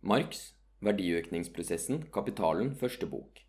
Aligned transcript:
Marx, 0.00 0.54
Verdiøkningsprosessen, 0.80 2.06
Kapitalen, 2.08 2.70
første 2.72 3.04
bok. 3.04 3.42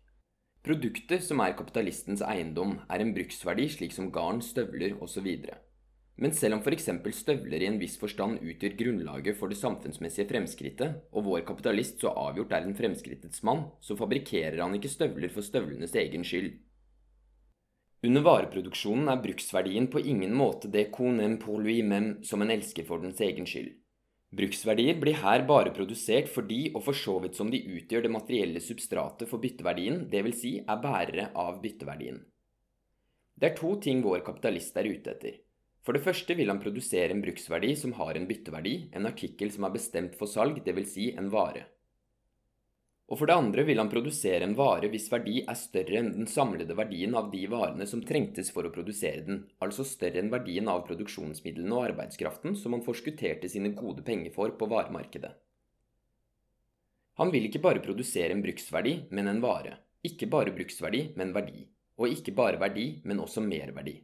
Produktet 0.60 1.24
som 1.24 1.40
er 1.40 1.54
kapitalistens 1.56 2.20
eiendom, 2.20 2.74
er 2.92 3.00
en 3.00 3.14
bruksverdi 3.16 3.70
slik 3.72 3.94
som 3.96 4.10
garn, 4.12 4.42
støvler 4.44 4.98
osv. 5.00 5.30
Men 6.20 6.36
selv 6.36 6.58
om 6.58 6.60
f.eks. 6.60 6.90
støvler 7.16 7.64
i 7.64 7.70
en 7.70 7.80
viss 7.80 7.96
forstand 7.96 8.44
utgjør 8.44 8.76
grunnlaget 8.82 9.38
for 9.40 9.48
det 9.48 9.56
samfunnsmessige 9.62 10.28
fremskrittet, 10.28 11.00
og 11.08 11.24
vår 11.30 11.46
kapitalist 11.48 12.04
så 12.04 12.12
avgjort 12.12 12.52
er 12.52 12.68
en 12.68 12.76
fremskrittets 12.76 13.40
mann, 13.48 13.70
så 13.80 13.96
fabrikkerer 13.96 14.60
han 14.60 14.76
ikke 14.76 14.92
støvler 14.92 15.32
for 15.32 15.48
støvlenes 15.48 15.96
egen 16.04 16.26
skyld. 16.28 16.52
Under 18.04 18.28
vareproduksjonen 18.28 19.08
er 19.08 19.24
bruksverdien 19.24 19.88
på 19.88 20.04
ingen 20.04 20.36
måte 20.36 20.68
det 20.68 20.90
konem 20.92 21.40
pour 21.40 21.64
lui-même 21.64 22.18
som 22.28 22.44
en 22.44 22.52
elsker 22.52 22.84
for 22.84 23.00
dens 23.00 23.24
egen 23.24 23.48
skyld. 23.48 23.72
Bruksverdier 24.32 24.96
blir 24.96 25.18
her 25.20 25.42
bare 25.44 25.74
produsert 25.76 26.30
fordi 26.32 26.70
og 26.72 26.86
for 26.86 26.96
så 26.96 27.18
vidt 27.20 27.36
som 27.36 27.50
de 27.52 27.58
utgjør 27.68 28.06
det 28.06 28.12
materielle 28.14 28.62
substratet 28.64 29.28
for 29.28 29.42
bytteverdien, 29.42 30.06
dvs. 30.08 30.38
Si 30.40 30.52
er 30.62 30.78
bærere 30.80 31.26
av 31.36 31.58
bytteverdien. 31.60 32.22
Det 33.36 33.50
er 33.50 33.58
to 33.58 33.74
ting 33.84 34.00
vår 34.04 34.22
kapitalist 34.24 34.76
er 34.80 34.88
ute 34.88 35.12
etter. 35.12 35.36
For 35.84 35.92
det 35.92 36.04
første 36.04 36.36
vil 36.38 36.48
han 36.48 36.62
produsere 36.62 37.10
en 37.12 37.20
bruksverdi 37.20 37.74
som 37.76 37.92
har 37.98 38.16
en 38.16 38.28
bytteverdi, 38.28 38.74
en 38.96 39.08
artikkel 39.10 39.50
som 39.52 39.66
er 39.66 39.74
bestemt 39.74 40.16
for 40.16 40.30
salg, 40.30 40.62
dvs. 40.64 40.92
Si 40.94 41.08
en 41.12 41.28
vare. 41.32 41.66
Og 43.12 43.18
for 43.20 43.28
det 43.28 43.34
andre 43.36 43.62
vil 43.68 43.76
han 43.76 43.90
produsere 43.92 44.46
en 44.46 44.54
vare 44.56 44.88
hvis 44.88 45.10
verdi 45.12 45.42
er 45.42 45.56
større 45.60 45.98
enn 46.00 46.14
den 46.14 46.28
samlede 46.32 46.72
verdien 46.78 47.12
av 47.18 47.26
de 47.34 47.42
varene 47.52 47.84
som 47.88 48.00
trengtes 48.08 48.48
for 48.54 48.64
å 48.64 48.70
produsere 48.72 49.26
den, 49.26 49.42
altså 49.60 49.84
større 49.84 50.22
enn 50.22 50.30
verdien 50.32 50.70
av 50.72 50.86
produksjonsmidlene 50.86 51.76
og 51.76 51.90
arbeidskraften 51.90 52.56
som 52.56 52.72
han 52.72 52.84
forskutterte 52.86 53.50
sine 53.52 53.74
gode 53.76 54.00
penger 54.06 54.32
for 54.32 54.54
på 54.56 54.68
varemarkedet. 54.70 55.32
Han 57.20 57.34
vil 57.34 57.50
ikke 57.50 57.60
bare 57.60 57.82
produsere 57.84 58.32
en 58.32 58.40
bruksverdi, 58.40 58.94
men 59.12 59.28
en 59.28 59.42
vare. 59.44 59.76
Ikke 60.08 60.30
bare 60.32 60.54
bruksverdi, 60.56 61.02
men 61.20 61.34
verdi. 61.36 61.66
Og 62.00 62.16
ikke 62.16 62.32
bare 62.32 62.56
verdi, 62.64 62.86
men 63.04 63.20
også 63.20 63.44
merverdi. 63.44 63.98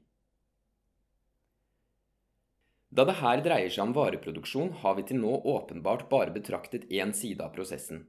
Da 2.93 3.09
det 3.09 3.17
her 3.23 3.41
dreier 3.45 3.73
seg 3.73 3.89
om 3.89 3.97
vareproduksjon, 3.97 4.77
har 4.85 5.01
vi 5.01 5.09
til 5.09 5.21
nå 5.25 5.33
åpenbart 5.49 6.11
bare 6.13 6.37
betraktet 6.37 6.85
én 6.93 7.17
side 7.17 7.41
av 7.45 7.57
prosessen, 7.57 8.05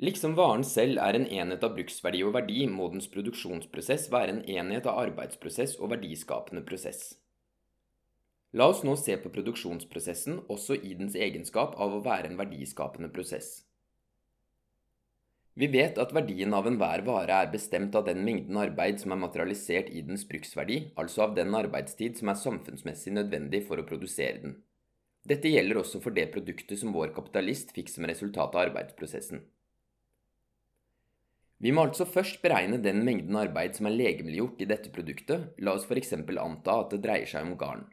Liksom 0.00 0.36
varen 0.38 0.64
selv 0.64 0.98
er 1.02 1.18
en 1.18 1.26
enhet 1.28 1.64
av 1.64 1.74
bruksverdi 1.76 2.22
og 2.24 2.32
verdi, 2.36 2.64
må 2.66 2.88
dens 2.92 3.10
produksjonsprosess 3.12 4.08
være 4.12 4.36
en 4.36 4.44
enhet 4.48 4.86
av 4.88 5.02
arbeidsprosess 5.02 5.76
og 5.80 5.92
verdiskapende 5.92 6.64
prosess. 6.64 7.12
La 8.52 8.66
oss 8.68 8.82
nå 8.84 8.96
se 9.00 9.16
på 9.16 9.30
produksjonsprosessen 9.32 10.42
også 10.52 10.76
i 10.76 10.96
dens 10.96 11.14
egenskap 11.16 11.76
av 11.80 11.94
å 11.96 12.02
være 12.04 12.28
en 12.28 12.40
verdiskapende 12.40 13.12
prosess. 13.12 13.62
Vi 15.54 15.68
vet 15.68 15.98
at 16.00 16.12
verdien 16.16 16.54
av 16.56 16.66
enhver 16.68 17.04
vare 17.04 17.38
er 17.44 17.50
bestemt 17.52 17.96
av 17.96 18.06
den 18.08 18.22
mengden 18.24 18.56
arbeid 18.56 19.00
som 19.00 19.12
er 19.12 19.20
materialisert 19.20 19.90
i 19.92 20.00
dens 20.04 20.24
bruksverdi, 20.28 20.78
altså 20.96 21.26
av 21.26 21.34
den 21.36 21.52
arbeidstid 21.54 22.16
som 22.16 22.32
er 22.32 22.40
samfunnsmessig 22.40 23.12
nødvendig 23.12 23.66
for 23.68 23.80
å 23.80 23.88
produsere 23.88 24.40
den. 24.44 24.54
Dette 25.28 25.52
gjelder 25.52 25.82
også 25.82 26.00
for 26.02 26.16
det 26.16 26.30
produktet 26.32 26.80
som 26.80 26.96
vår 26.96 27.12
kapitalist 27.16 27.76
fikk 27.76 27.92
som 27.92 28.08
resultat 28.08 28.56
av 28.56 28.64
arbeidsprosessen. 28.66 29.44
Vi 31.62 31.70
må 31.70 31.84
altså 31.86 32.02
først 32.10 32.40
beregne 32.42 32.80
den 32.82 33.04
mengden 33.06 33.36
arbeid 33.38 33.76
som 33.78 33.86
er 33.86 33.94
legemliggjort 33.94 34.64
i 34.64 34.66
dette 34.66 34.90
produktet, 34.94 35.52
la 35.62 35.76
oss 35.76 35.86
f.eks. 35.86 36.16
anta 36.18 36.74
at 36.80 36.90
det 36.90 37.02
dreier 37.04 37.28
seg 37.30 37.46
om 37.46 37.54
garn. 37.60 37.84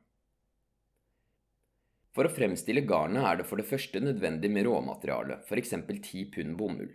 For 2.17 2.25
å 2.25 2.33
fremstille 2.33 2.81
garnet 2.89 3.27
er 3.29 3.37
det 3.39 3.45
for 3.45 3.61
det 3.61 3.67
første 3.69 4.01
nødvendig 4.01 4.49
med 4.49 4.65
råmateriale, 4.65 5.43
f.eks. 5.45 5.75
10 5.85 6.25
pund 6.33 6.57
bomull. 6.57 6.89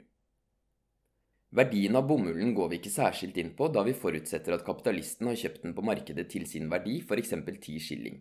Verdien 1.54 1.94
av 1.94 2.08
bomullen 2.10 2.50
går 2.58 2.72
vi 2.72 2.80
ikke 2.80 2.90
særskilt 2.90 3.38
inn 3.38 3.54
på, 3.54 3.70
da 3.70 3.86
vi 3.86 3.94
forutsetter 3.94 4.56
at 4.56 4.66
kapitalisten 4.66 5.30
har 5.30 5.38
kjøpt 5.38 5.62
den 5.62 5.78
på 5.78 5.86
markedet 5.86 6.26
til 6.32 6.48
sin 6.50 6.66
verdi, 6.72 6.98
f.eks. 7.06 7.36
10 7.38 7.78
skilling. 7.78 8.18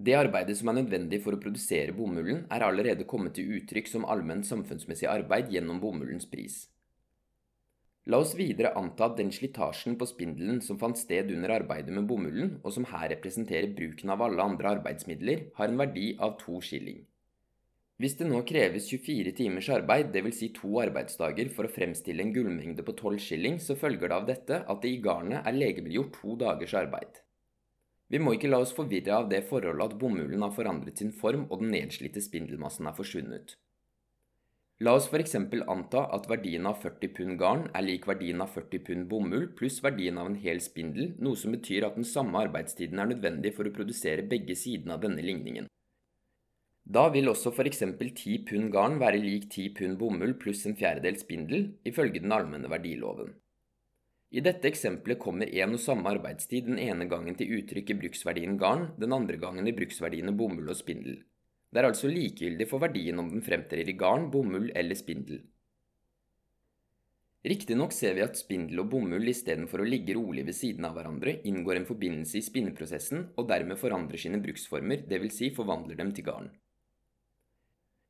Det 0.00 0.16
arbeidet 0.16 0.56
som 0.56 0.72
er 0.72 0.80
nødvendig 0.80 1.20
for 1.20 1.36
å 1.36 1.44
produsere 1.44 1.92
bomullen, 1.92 2.46
er 2.48 2.64
allerede 2.64 3.04
kommet 3.04 3.36
til 3.36 3.52
uttrykk 3.58 3.92
som 3.92 4.08
allment 4.08 4.48
samfunnsmessig 4.48 5.12
arbeid 5.12 5.52
gjennom 5.52 5.84
bomullens 5.84 6.24
pris. 6.32 6.62
La 8.12 8.18
oss 8.20 8.34
videre 8.36 8.74
anta 8.76 9.06
at 9.06 9.14
den 9.16 9.30
slitasjen 9.32 9.94
på 9.96 10.04
spindelen 10.10 10.58
som 10.60 10.76
fant 10.80 10.98
sted 11.00 11.30
under 11.32 11.54
arbeidet 11.54 11.94
med 11.96 12.04
bomullen, 12.10 12.58
og 12.60 12.74
som 12.74 12.84
her 12.90 13.06
representerer 13.14 13.72
bruken 13.78 14.12
av 14.12 14.24
alle 14.26 14.44
andre 14.44 14.74
arbeidsmidler, 14.76 15.46
har 15.56 15.70
en 15.70 15.80
verdi 15.80 16.10
av 16.26 16.34
to 16.42 16.58
skilling. 16.60 16.98
Hvis 18.02 18.18
det 18.18 18.26
nå 18.28 18.42
kreves 18.44 18.90
24 18.90 19.32
timers 19.38 19.70
arbeid, 19.72 20.10
dvs. 20.12 20.36
Si 20.42 20.50
to 20.58 20.74
arbeidsdager, 20.82 21.48
for 21.56 21.68
å 21.68 21.72
fremstille 21.72 22.26
en 22.26 22.34
gullmengde 22.34 22.84
på 22.84 22.96
12 22.98 23.18
skilling, 23.30 23.58
så 23.62 23.78
følger 23.80 24.10
det 24.10 24.18
av 24.18 24.28
dette 24.28 24.60
at 24.60 24.84
det 24.84 24.92
i 24.92 25.00
garnet 25.04 25.46
er 25.46 25.56
legemiddelgjort 25.56 26.16
to 26.18 26.36
dagers 26.44 26.76
arbeid. 26.82 27.22
Vi 28.12 28.20
må 28.20 28.34
ikke 28.36 28.50
la 28.52 28.60
oss 28.60 28.74
forvirre 28.76 29.22
av 29.22 29.32
det 29.32 29.44
forholdet 29.48 29.94
at 29.94 30.00
bomullen 30.02 30.44
har 30.44 30.52
forandret 30.52 31.00
sin 31.00 31.14
form 31.16 31.46
og 31.48 31.62
den 31.62 31.72
nedslitte 31.72 32.20
spindelmassen 32.20 32.90
er 32.90 32.98
forsvunnet. 32.98 33.54
La 34.82 34.96
oss 34.98 35.04
f.eks. 35.06 35.36
anta 35.70 36.00
at 36.16 36.24
verdien 36.26 36.64
av 36.66 36.80
40 36.82 37.10
pund 37.14 37.36
garn 37.38 37.68
er 37.70 37.84
lik 37.86 38.06
verdien 38.10 38.40
av 38.42 38.48
40 38.50 38.80
pund 38.86 39.04
bomull 39.06 39.44
pluss 39.58 39.76
verdien 39.84 40.16
av 40.18 40.26
en 40.26 40.38
hel 40.42 40.58
spindel, 40.64 41.12
noe 41.22 41.38
som 41.38 41.54
betyr 41.54 41.86
at 41.86 41.94
den 41.94 42.08
samme 42.08 42.40
arbeidstiden 42.48 42.98
er 42.98 43.12
nødvendig 43.12 43.52
for 43.54 43.68
å 43.68 43.74
produsere 43.76 44.26
begge 44.32 44.56
sidene 44.58 44.96
av 44.96 45.04
denne 45.04 45.22
ligningen. 45.22 45.68
Da 46.82 47.06
vil 47.14 47.30
også 47.30 47.52
f.eks. 47.54 47.84
10 48.00 48.42
pund 48.48 48.72
garn 48.74 48.98
være 48.98 49.22
lik 49.22 49.46
10 49.52 49.70
pund 49.78 50.00
bomull 50.00 50.34
pluss 50.42 50.66
en 50.66 50.74
fjerdedel 50.74 51.20
spindel, 51.20 51.68
ifølge 51.86 52.24
den 52.24 52.34
allmenne 52.34 52.70
verdiloven. 52.72 53.36
I 54.34 54.42
dette 54.42 54.66
eksempelet 54.66 55.20
kommer 55.22 55.46
en 55.46 55.76
og 55.76 55.84
samme 55.84 56.10
arbeidstid 56.10 56.66
den 56.66 56.82
ene 56.82 57.06
gangen 57.06 57.38
til 57.38 57.54
uttrykk 57.60 57.94
i 57.94 58.00
bruksverdien 58.02 58.58
garn, 58.58 58.88
den 58.98 59.14
andre 59.14 59.38
gangen 59.38 59.68
i 59.68 59.76
bruksverdiene 59.76 60.34
bomull 60.34 60.74
og 60.74 60.80
spindel. 60.80 61.20
Det 61.72 61.80
er 61.80 61.88
altså 61.88 62.10
likegyldig 62.12 62.66
for 62.68 62.84
verdien 62.84 63.18
om 63.18 63.30
den 63.32 63.42
fremtrer 63.44 63.88
i 63.88 63.96
garn, 63.96 64.28
bomull 64.30 64.68
eller 64.76 64.98
spindel. 64.98 65.40
Riktignok 67.48 67.94
ser 67.96 68.12
vi 68.14 68.22
at 68.22 68.36
spindel 68.38 68.84
og 68.84 68.90
bomull 68.92 69.24
istedenfor 69.32 69.82
å 69.82 69.86
ligge 69.88 70.14
rolig 70.14 70.44
ved 70.46 70.54
siden 70.54 70.84
av 70.86 70.94
hverandre, 70.94 71.40
inngår 71.48 71.80
en 71.80 71.88
forbindelse 71.88 72.36
i 72.38 72.44
spinneprosessen 72.46 73.24
og 73.34 73.48
dermed 73.48 73.80
forandrer 73.80 74.20
sine 74.20 74.38
bruksformer, 74.44 75.02
dvs. 75.08 75.38
Si 75.40 75.48
forvandler 75.56 75.98
dem 75.98 76.12
til 76.14 76.28
garn. 76.28 76.52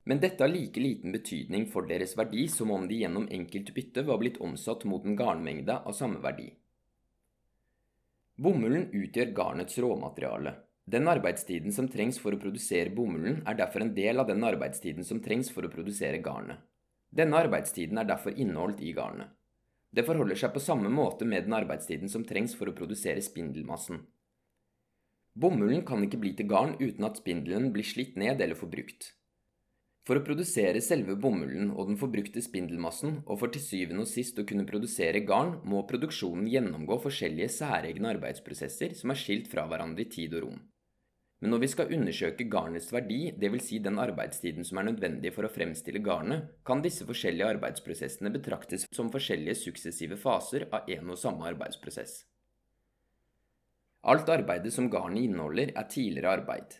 Men 0.04 0.18
dette 0.18 0.42
har 0.42 0.50
like 0.50 0.82
liten 0.82 1.14
betydning 1.14 1.68
for 1.70 1.86
deres 1.86 2.16
verdi 2.18 2.48
som 2.50 2.74
om 2.74 2.88
de 2.90 2.98
gjennom 3.04 3.28
enkelt 3.30 3.70
bytte 3.76 4.02
var 4.04 4.18
blitt 4.20 4.40
omsatt 4.42 4.84
mot 4.90 5.06
en 5.06 5.16
garnmengde 5.16 5.78
av 5.78 5.94
samme 5.94 6.18
verdi. 6.20 6.50
Bomullen 8.42 8.88
utgjør 8.90 9.32
garnets 9.36 9.78
råmateriale, 9.78 10.56
den 10.92 11.08
arbeidstiden 11.08 11.72
som 11.72 11.86
trengs 11.88 12.18
for 12.20 12.36
å 12.36 12.40
produsere 12.40 12.92
bomullen, 12.92 13.40
er 13.48 13.56
derfor 13.56 13.80
en 13.80 13.94
del 13.96 14.20
av 14.20 14.28
den 14.28 14.44
arbeidstiden 14.44 15.06
som 15.08 15.22
trengs 15.24 15.48
for 15.52 15.64
å 15.64 15.70
produsere 15.72 16.20
garnet. 16.20 16.60
Denne 17.08 17.38
arbeidstiden 17.40 18.00
er 18.00 18.08
derfor 18.08 18.36
inneholdt 18.36 18.82
i 18.84 18.92
garnet. 18.96 19.30
Det 19.92 20.04
forholder 20.04 20.36
seg 20.40 20.52
på 20.52 20.60
samme 20.64 20.92
måte 20.92 21.24
med 21.28 21.46
den 21.46 21.56
arbeidstiden 21.56 22.12
som 22.12 22.24
trengs 22.28 22.52
for 22.56 22.68
å 22.68 22.76
produsere 22.76 23.24
spindelmassen. 23.24 24.02
Bomullen 25.32 25.84
kan 25.88 26.04
ikke 26.04 26.20
bli 26.20 26.34
til 26.36 26.48
garn 26.48 26.74
uten 26.80 27.08
at 27.08 27.20
spindelen 27.20 27.70
blir 27.72 27.88
slitt 27.88 28.18
ned 28.20 28.40
eller 28.44 28.56
forbrukt. 28.56 29.14
For 30.04 30.18
å 30.18 30.24
produsere 30.26 30.80
selve 30.82 31.14
bomullen 31.16 31.70
og 31.70 31.88
den 31.88 31.98
forbrukte 32.00 32.42
spindelmassen, 32.42 33.20
og 33.22 33.38
for 33.40 33.52
til 33.54 33.62
syvende 33.64 34.04
og 34.04 34.10
sist 34.10 34.40
å 34.40 34.44
kunne 34.48 34.66
produsere 34.68 35.22
garn, 35.24 35.60
må 35.64 35.84
produksjonen 35.88 36.50
gjennomgå 36.52 36.98
forskjellige 37.04 37.52
særegne 37.56 38.10
arbeidsprosesser 38.16 38.96
som 38.98 39.14
er 39.14 39.20
skilt 39.20 39.48
fra 39.52 39.68
hverandre 39.70 40.04
i 40.04 40.10
tid 40.10 40.34
og 40.36 40.48
rom. 40.48 40.60
Men 41.42 41.50
når 41.50 41.64
vi 41.64 41.68
skal 41.72 41.92
undersøke 41.96 42.44
garnets 42.46 42.92
verdi, 42.94 43.32
dvs. 43.34 43.64
Si 43.66 43.78
den 43.82 43.96
arbeidstiden 43.98 44.62
som 44.66 44.78
er 44.78 44.92
nødvendig 44.92 45.32
for 45.34 45.42
å 45.42 45.50
fremstille 45.50 45.98
garnet, 45.98 46.52
kan 46.62 46.84
disse 46.84 47.02
forskjellige 47.08 47.48
arbeidsprosessene 47.56 48.30
betraktes 48.30 48.86
som 48.94 49.10
forskjellige 49.10 49.58
suksessive 49.64 50.20
faser 50.22 50.68
av 50.70 50.86
en 50.94 51.10
og 51.10 51.18
samme 51.18 51.48
arbeidsprosess. 51.50 52.20
Alt 54.06 54.30
arbeidet 54.30 54.70
som 54.74 54.86
garnet 54.90 55.26
inneholder, 55.26 55.74
er 55.74 55.90
tidligere 55.90 56.36
arbeid. 56.38 56.78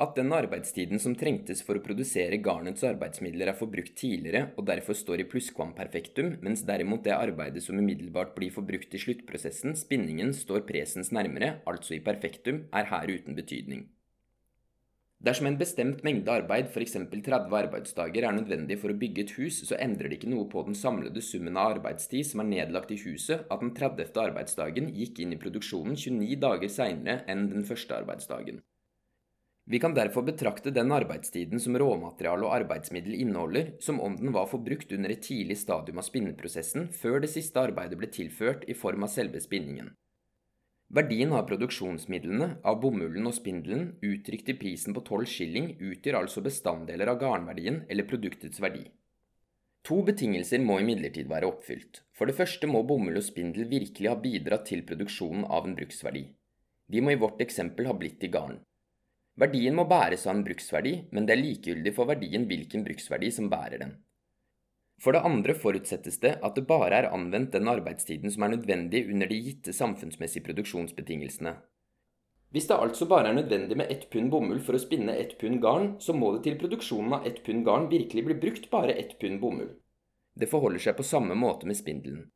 At 0.00 0.16
den 0.16 0.32
arbeidstiden 0.32 0.98
som 0.98 1.14
trengtes 1.18 1.60
for 1.62 1.78
å 1.78 1.84
produsere 1.84 2.40
garnets 2.42 2.82
arbeidsmidler 2.88 3.52
er 3.52 3.58
forbrukt 3.58 3.94
tidligere 4.00 4.46
og 4.56 4.66
derfor 4.70 4.96
står 4.96 5.22
i 5.22 5.28
plusskvamperfektum, 5.28 6.38
mens 6.42 6.64
derimot 6.66 7.04
det 7.06 7.14
arbeidet 7.14 7.62
som 7.62 7.78
umiddelbart 7.78 8.34
blir 8.34 8.50
forbrukt 8.54 8.96
i 8.96 9.02
sluttprosessen, 9.06 9.78
spinningen, 9.78 10.34
står 10.34 10.66
presens 10.66 11.12
nærmere, 11.14 11.58
altså 11.68 11.98
i 11.98 12.02
perfektum, 12.02 12.64
er 12.74 12.90
her 12.90 13.12
uten 13.12 13.38
betydning. 13.38 13.86
Dersom 15.20 15.50
en 15.50 15.58
bestemt 15.60 15.98
mengde 16.00 16.32
arbeid, 16.32 16.70
f.eks. 16.72 16.94
30 17.12 17.52
arbeidsdager, 17.58 18.24
er 18.24 18.32
nødvendig 18.32 18.78
for 18.80 18.88
å 18.88 18.96
bygge 18.96 19.26
et 19.26 19.34
hus, 19.36 19.58
så 19.68 19.76
endrer 19.76 20.08
det 20.08 20.16
ikke 20.16 20.30
noe 20.32 20.46
på 20.48 20.62
den 20.64 20.78
samlede 20.78 21.20
summen 21.20 21.58
av 21.60 21.74
arbeidstid 21.74 22.24
som 22.30 22.40
er 22.40 22.48
nedlagt 22.48 22.94
i 22.94 22.98
huset, 23.02 23.44
at 23.52 23.60
den 23.60 23.74
30. 23.76 24.16
arbeidsdagen 24.22 24.88
gikk 24.96 25.20
inn 25.20 25.36
i 25.36 25.40
produksjonen 25.42 25.98
29 26.00 26.40
dager 26.40 26.72
seinere 26.72 27.20
enn 27.28 27.50
den 27.52 27.68
første 27.68 28.00
arbeidsdagen. 28.00 28.64
Vi 29.70 29.78
kan 29.78 29.92
derfor 29.94 30.24
betrakte 30.24 30.72
den 30.72 30.88
arbeidstiden 30.90 31.60
som 31.60 31.76
råmateriale 31.78 32.48
og 32.48 32.56
arbeidsmiddel 32.56 33.20
inneholder, 33.20 33.74
som 33.78 34.00
om 34.00 34.16
den 34.16 34.32
var 34.32 34.48
forbrukt 34.48 34.96
under 34.96 35.12
et 35.12 35.20
tidlig 35.28 35.60
stadium 35.60 36.00
av 36.00 36.08
spinneprosessen 36.08 36.88
før 36.96 37.20
det 37.20 37.30
siste 37.36 37.60
arbeidet 37.60 38.00
ble 38.00 38.08
tilført 38.08 38.64
i 38.72 38.74
form 38.74 39.04
av 39.04 39.12
selve 39.12 39.44
spinningen. 39.44 39.92
Verdien 40.90 41.30
av 41.32 41.44
produksjonsmidlene, 41.46 42.56
av 42.66 42.80
bomullen 42.82 43.28
og 43.30 43.34
spindelen, 43.36 43.92
uttrykt 44.02 44.48
i 44.50 44.56
prisen 44.58 44.96
på 44.96 45.04
tolv 45.06 45.28
skilling, 45.30 45.76
utgjør 45.78 46.18
altså 46.24 46.42
bestanddeler 46.42 47.12
av 47.12 47.20
garnverdien 47.20 47.84
eller 47.86 48.08
produktets 48.10 48.58
verdi. 48.58 48.82
To 49.86 50.00
betingelser 50.08 50.58
må 50.64 50.80
imidlertid 50.82 51.30
være 51.30 51.46
oppfylt. 51.46 52.02
For 52.10 52.26
det 52.26 52.34
første 52.40 52.66
må 52.66 52.82
bomull 52.88 53.20
og 53.20 53.24
spindel 53.24 53.70
virkelig 53.70 54.10
ha 54.10 54.18
bidratt 54.18 54.66
til 54.66 54.82
produksjonen 54.88 55.46
av 55.46 55.68
en 55.68 55.78
bruksverdi. 55.78 56.24
De 56.90 57.06
må 57.06 57.14
i 57.14 57.20
vårt 57.22 57.40
eksempel 57.46 57.86
ha 57.86 57.94
blitt 57.94 58.18
til 58.20 58.34
garn. 58.34 58.58
Verdien 59.38 59.78
må 59.78 59.86
bæres 59.88 60.26
av 60.26 60.34
en 60.34 60.44
bruksverdi, 60.44 60.96
men 61.14 61.22
det 61.24 61.36
er 61.36 61.44
likegyldig 61.44 61.94
for 61.94 62.10
verdien 62.10 62.50
hvilken 62.50 62.82
bruksverdi 62.84 63.30
som 63.32 63.46
bærer 63.52 63.78
den. 63.86 63.94
For 65.00 65.16
det 65.16 65.24
andre 65.24 65.54
forutsettes 65.56 66.18
det 66.20 66.34
at 66.44 66.56
det 66.56 66.66
bare 66.68 66.98
er 66.98 67.12
anvendt 67.14 67.54
den 67.56 67.68
arbeidstiden 67.72 68.32
som 68.32 68.44
er 68.44 68.54
nødvendig 68.54 69.06
under 69.08 69.30
de 69.30 69.38
gitte 69.40 69.72
samfunnsmessige 69.72 70.44
produksjonsbetingelsene. 70.44 71.54
Hvis 72.50 72.66
det 72.66 72.76
altså 72.76 73.06
bare 73.06 73.30
er 73.30 73.38
nødvendig 73.38 73.76
med 73.78 73.90
ett 73.90 74.08
pund 74.10 74.28
bomull 74.30 74.60
for 74.60 74.76
å 74.76 74.82
spinne 74.82 75.14
ett 75.16 75.36
pund 75.40 75.62
garn, 75.62 75.94
så 76.02 76.12
må 76.12 76.32
det 76.34 76.42
til 76.44 76.58
produksjonen 76.58 77.14
av 77.20 77.26
ett 77.30 77.40
pund 77.46 77.64
garn 77.64 77.88
virkelig 77.88 78.26
bli 78.26 78.36
brukt 78.42 78.68
bare 78.72 78.96
ett 78.98 79.16
pund 79.22 79.40
bomull. 79.40 79.70
Det 80.34 80.50
forholder 80.50 80.82
seg 80.82 80.98
på 80.98 81.06
samme 81.06 81.36
måte 81.38 81.68
med 81.70 81.78
spindelen. 81.78 82.26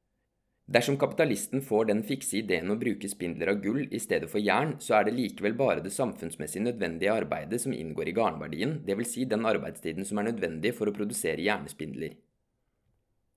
Dersom 0.64 0.96
kapitalisten 0.96 1.60
får 1.60 1.90
den 1.90 2.02
fikse 2.08 2.38
ideen 2.38 2.70
å 2.72 2.78
bruke 2.80 3.08
spindler 3.10 3.50
av 3.52 3.58
gull 3.60 3.82
i 3.92 4.00
stedet 4.00 4.30
for 4.32 4.40
jern, 4.40 4.78
så 4.80 4.96
er 4.96 5.04
det 5.04 5.16
likevel 5.18 5.58
bare 5.58 5.82
det 5.84 5.92
samfunnsmessig 5.92 6.62
nødvendige 6.64 7.12
arbeidet 7.12 7.60
som 7.60 7.74
inngår 7.76 8.08
i 8.08 8.14
garnverdien, 8.16 8.78
dvs. 8.86 9.10
Si 9.10 9.26
den 9.28 9.44
arbeidstiden 9.44 10.08
som 10.08 10.22
er 10.22 10.30
nødvendig 10.30 10.72
for 10.78 10.88
å 10.88 10.94
produsere 10.96 11.44
jernspindler. 11.44 12.16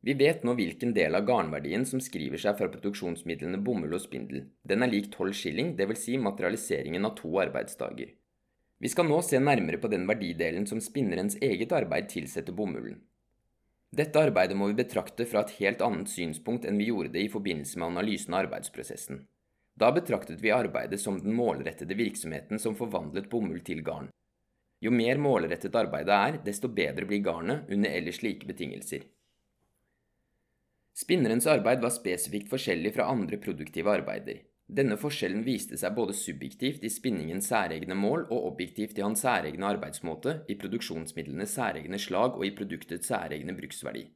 Vi 0.07 0.13
vet 0.15 0.45
nå 0.47 0.53
hvilken 0.55 0.93
del 0.95 1.17
av 1.17 1.25
garnverdien 1.27 1.81
som 1.85 1.99
skriver 1.99 2.39
seg 2.39 2.55
fra 2.55 2.69
produksjonsmidlene 2.71 3.57
bomull 3.59 3.97
og 3.97 3.99
spindel. 3.99 4.45
Den 4.63 4.85
er 4.85 4.87
lik 4.87 5.09
tolv 5.11 5.35
skilling, 5.35 5.73
dvs. 5.75 6.03
Si 6.05 6.13
materialiseringen 6.15 7.03
av 7.09 7.17
to 7.17 7.33
arbeidsdager. 7.43 8.13
Vi 8.79 8.91
skal 8.93 9.09
nå 9.09 9.17
se 9.25 9.41
nærmere 9.43 9.81
på 9.83 9.91
den 9.91 10.05
verdidelen 10.07 10.63
som 10.69 10.79
spinnerens 10.79 11.35
eget 11.43 11.75
arbeid 11.75 12.07
tilsetter 12.13 12.55
bomullen. 12.55 13.01
Dette 13.99 14.21
arbeidet 14.29 14.55
må 14.55 14.69
vi 14.71 14.77
betrakte 14.79 15.27
fra 15.27 15.41
et 15.43 15.57
helt 15.57 15.83
annet 15.83 16.13
synspunkt 16.13 16.63
enn 16.69 16.79
vi 16.79 16.87
gjorde 16.87 17.11
det 17.17 17.25
i 17.25 17.33
forbindelse 17.33 17.75
med 17.75 17.89
analysen 17.89 18.37
av 18.37 18.45
arbeidsprosessen. 18.45 19.25
Da 19.75 19.91
betraktet 19.91 20.39
vi 20.39 20.55
arbeidet 20.55 21.01
som 21.03 21.19
den 21.19 21.35
målrettede 21.35 21.99
virksomheten 21.99 22.63
som 22.63 22.79
forvandlet 22.79 23.27
bomull 23.33 23.59
til 23.59 23.83
garn. 23.83 24.07
Jo 24.79 24.95
mer 24.95 25.19
målrettet 25.19 25.75
arbeidet 25.75 26.15
er, 26.15 26.41
desto 26.47 26.71
bedre 26.71 27.03
blir 27.11 27.25
garnet 27.27 27.67
under 27.67 27.91
ellers 27.91 28.23
like 28.23 28.47
betingelser. 28.47 29.03
Spinnerens 30.97 31.45
arbeid 31.45 31.83
var 31.83 31.91
spesifikt 31.93 32.47
forskjellig 32.49 32.95
fra 32.95 33.05
andre 33.11 33.37
produktive 33.37 33.91
arbeider. 33.93 34.39
Denne 34.67 34.97
forskjellen 34.97 35.43
viste 35.45 35.77
seg 35.77 35.93
både 35.95 36.15
subjektivt 36.17 36.81
i 36.83 36.89
spinningens 36.89 37.51
særegne 37.51 37.95
mål 37.95 38.25
og 38.25 38.47
objektivt 38.49 38.97
i 38.97 39.03
hans 39.05 39.21
særegne 39.21 39.69
arbeidsmåte, 39.69 40.39
i 40.49 40.57
produksjonsmidlenes 40.57 41.53
særegne 41.53 41.99
slag 42.01 42.39
og 42.39 42.47
i 42.47 42.51
produktets 42.57 43.13
særegne 43.13 43.53
bruksverdi. 43.59 44.07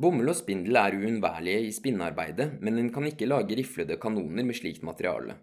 Bomull 0.00 0.30
og 0.30 0.38
spindel 0.38 0.78
er 0.78 0.94
uunnværlige 0.96 1.66
i 1.66 1.74
spinnearbeidet, 1.74 2.52
men 2.62 2.78
en 2.78 2.92
kan 2.94 3.10
ikke 3.10 3.26
lage 3.26 3.58
riflede 3.58 3.98
kanoner 4.00 4.46
med 4.46 4.54
slikt 4.54 4.86
materiale. 4.86 5.34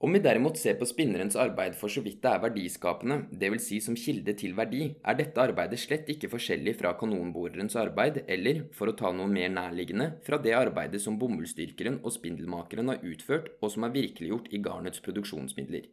Om 0.00 0.14
vi 0.16 0.20
derimot 0.24 0.56
ser 0.56 0.78
på 0.80 0.86
spinnerens 0.88 1.34
arbeid 1.36 1.74
for 1.76 1.92
så 1.92 2.00
vidt 2.00 2.22
det 2.24 2.30
er 2.30 2.40
verdiskapende, 2.40 3.18
dvs. 3.36 3.66
Si 3.66 3.80
som 3.84 3.96
kilde 4.00 4.32
til 4.32 4.54
verdi, 4.56 4.86
er 5.04 5.16
dette 5.18 5.42
arbeidet 5.42 5.76
slett 5.82 6.08
ikke 6.08 6.30
forskjellig 6.32 6.72
fra 6.78 6.94
kanonborerens 6.96 7.76
arbeid, 7.76 8.22
eller, 8.24 8.62
for 8.72 8.88
å 8.88 8.94
ta 8.96 9.10
noe 9.12 9.28
mer 9.28 9.50
nærliggende, 9.52 10.06
fra 10.24 10.38
det 10.40 10.54
arbeidet 10.56 11.02
som 11.04 11.18
bomullsdyrkeren 11.20 11.98
og 12.00 12.14
spindelmakeren 12.16 12.88
har 12.88 13.04
utført, 13.04 13.50
og 13.60 13.74
som 13.74 13.84
er 13.84 13.92
virkeliggjort 13.98 14.48
i 14.56 14.62
garnets 14.64 15.04
produksjonsmidler. 15.04 15.90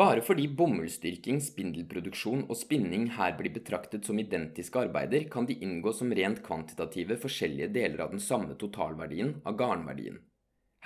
Bare 0.00 0.24
fordi 0.26 0.48
bomullsdyrking, 0.58 1.38
spindelproduksjon 1.40 2.42
og 2.50 2.58
spinning 2.58 3.06
her 3.14 3.38
blir 3.38 3.54
betraktet 3.54 4.04
som 4.04 4.18
identiske 4.18 4.82
arbeider, 4.82 5.30
kan 5.30 5.46
de 5.46 5.54
inngå 5.62 5.94
som 5.94 6.10
rent 6.10 6.42
kvantitative 6.42 7.20
forskjellige 7.22 7.70
deler 7.78 8.02
av 8.02 8.18
den 8.18 8.20
samme 8.20 8.58
totalverdien 8.58 9.36
av 9.46 9.56
garnverdien. 9.62 10.18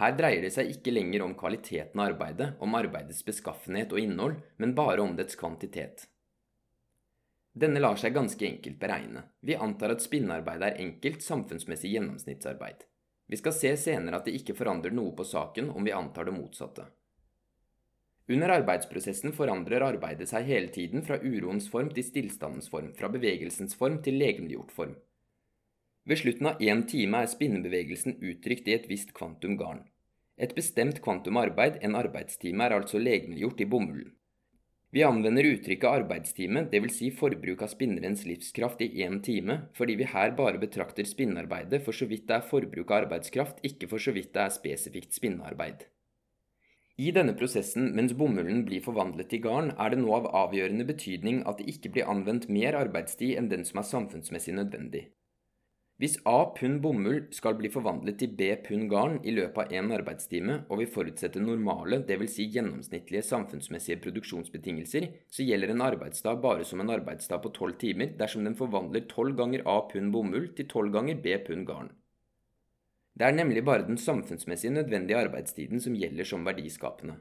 Her 0.02 0.16
dreier 0.19 0.43
det 0.43 0.50
seg 0.50 0.66
ikke 0.66 0.90
lenger 0.90 1.22
om 1.22 1.37
kvaliteten 1.38 2.00
av 2.00 2.08
arbeidet, 2.10 2.49
om 2.58 2.75
arbeidets 2.75 3.22
beskaffenhet 3.22 3.93
og 3.94 4.00
innhold, 4.02 4.40
men 4.58 4.72
bare 4.75 5.04
om 5.04 5.12
dets 5.14 5.38
kvantitet. 5.38 6.08
Denne 7.54 7.78
lar 7.78 8.00
seg 8.00 8.16
ganske 8.16 8.46
enkelt 8.49 8.81
beregne. 8.81 9.22
Vi 9.46 9.54
antar 9.54 9.94
at 9.94 10.02
spinnearbeid 10.02 10.64
er 10.66 10.81
enkelt, 10.82 11.22
samfunnsmessig 11.22 11.93
gjennomsnittsarbeid. 11.93 12.82
Vi 13.31 13.38
skal 13.38 13.54
se 13.54 13.70
senere 13.78 14.19
at 14.19 14.26
det 14.26 14.34
ikke 14.40 14.56
forandrer 14.58 14.90
noe 14.96 15.14
på 15.14 15.28
saken 15.28 15.70
om 15.70 15.87
vi 15.87 15.94
antar 15.94 16.26
det 16.26 16.34
motsatte. 16.34 16.88
Under 18.32 18.56
arbeidsprosessen 18.56 19.37
forandrer 19.38 19.87
arbeidet 19.87 20.32
seg 20.32 20.50
hele 20.50 20.75
tiden 20.75 21.06
fra 21.06 21.20
uroens 21.22 21.70
form 21.70 21.94
til 21.94 22.08
stillstandens 22.08 22.72
form, 22.75 22.90
fra 22.99 23.12
bevegelsens 23.12 23.78
form 23.78 24.02
til 24.02 24.19
legemliggjort 24.19 24.75
form. 24.75 24.99
Ved 26.10 26.19
slutten 26.19 26.49
av 26.50 26.62
én 26.62 26.82
time 26.90 27.22
er 27.22 27.31
spinnebevegelsen 27.31 28.19
uttrykt 28.19 28.66
i 28.66 28.75
et 28.75 28.88
visst 28.90 29.12
kvantum 29.14 29.54
garn. 29.60 29.84
Et 30.37 30.55
bestemt 30.56 31.02
kvantum 31.05 31.38
arbeid, 31.40 31.79
en 31.82 31.94
arbeidstime, 31.99 32.64
er 32.64 32.76
altså 32.79 32.99
legemiddelgjort 32.99 33.61
i 33.61 33.69
bomullen. 33.69 34.12
Vi 34.93 35.00
anvender 35.06 35.46
uttrykket 35.49 35.88
arbeidstime, 35.88 36.67
dvs. 36.69 36.96
Si 36.99 37.06
forbruk 37.17 37.62
av 37.64 37.70
spinnerens 37.73 38.26
livskraft 38.29 38.82
i 38.84 38.90
én 39.06 39.23
time, 39.25 39.55
fordi 39.73 39.96
vi 39.96 40.08
her 40.12 40.34
bare 40.37 40.61
betrakter 40.61 41.08
spinnarbeidet 41.08 41.81
for 41.87 41.96
så 41.96 42.05
vidt 42.11 42.26
det 42.29 42.37
er 42.37 42.44
forbruk 42.50 42.93
av 42.93 43.06
arbeidskraft, 43.06 43.62
ikke 43.64 43.88
for 43.88 44.05
så 44.05 44.12
vidt 44.12 44.34
det 44.34 44.43
er 44.44 44.52
spesifikt 44.52 45.17
spinnearbeid. 45.17 45.87
I 47.00 47.08
denne 47.17 47.32
prosessen, 47.32 47.88
mens 47.96 48.12
bomullen 48.12 48.67
blir 48.69 48.85
forvandlet 48.85 49.31
til 49.32 49.40
garn, 49.46 49.73
er 49.81 49.94
det 49.94 50.02
nå 50.02 50.12
av 50.12 50.28
avgjørende 50.43 50.85
betydning 50.85 51.40
at 51.49 51.62
det 51.62 51.73
ikke 51.73 51.94
blir 51.94 52.12
anvendt 52.12 52.50
mer 52.52 52.76
arbeidstid 52.76 53.38
enn 53.40 53.49
den 53.49 53.64
som 53.64 53.81
er 53.81 53.88
samfunnsmessig 53.88 54.58
nødvendig. 54.61 55.06
Hvis 56.02 56.16
A 56.26 56.49
pund 56.50 56.81
bomull 56.82 57.28
skal 57.31 57.54
bli 57.54 57.69
forvandlet 57.70 58.16
til 58.19 58.32
B 58.34 58.49
pund 58.64 58.88
garn 58.90 59.20
i 59.22 59.31
løpet 59.37 59.69
av 59.69 59.75
én 59.78 59.93
arbeidstime, 59.94 60.56
og 60.66 60.81
vi 60.81 60.88
forutsetter 60.90 61.44
normale, 61.44 62.00
dvs. 62.08 62.32
Si 62.34 62.46
gjennomsnittlige 62.56 63.22
samfunnsmessige 63.22 64.00
produksjonsbetingelser, 64.02 65.06
så 65.31 65.46
gjelder 65.46 65.70
en 65.70 65.87
arbeidsdag 65.87 66.43
bare 66.43 66.66
som 66.66 66.82
en 66.82 66.90
arbeidsdag 66.90 67.44
på 67.44 67.54
tolv 67.54 67.78
timer 67.78 68.16
dersom 68.19 68.43
den 68.43 68.58
forvandler 68.58 69.06
tolv 69.14 69.38
ganger 69.38 69.62
A 69.62 69.78
pund 69.92 70.11
bomull 70.11 70.50
til 70.59 70.66
tolv 70.75 70.90
ganger 70.99 71.23
B 71.23 71.38
pund 71.47 71.71
garn. 71.71 71.94
Det 73.14 73.28
er 73.28 73.38
nemlig 73.38 73.62
bare 73.62 73.87
den 73.87 74.00
samfunnsmessig 74.00 74.75
nødvendige 74.75 75.23
arbeidstiden 75.23 75.87
som 75.87 75.94
gjelder 75.94 76.26
som 76.26 76.42
verdiskapende. 76.42 77.21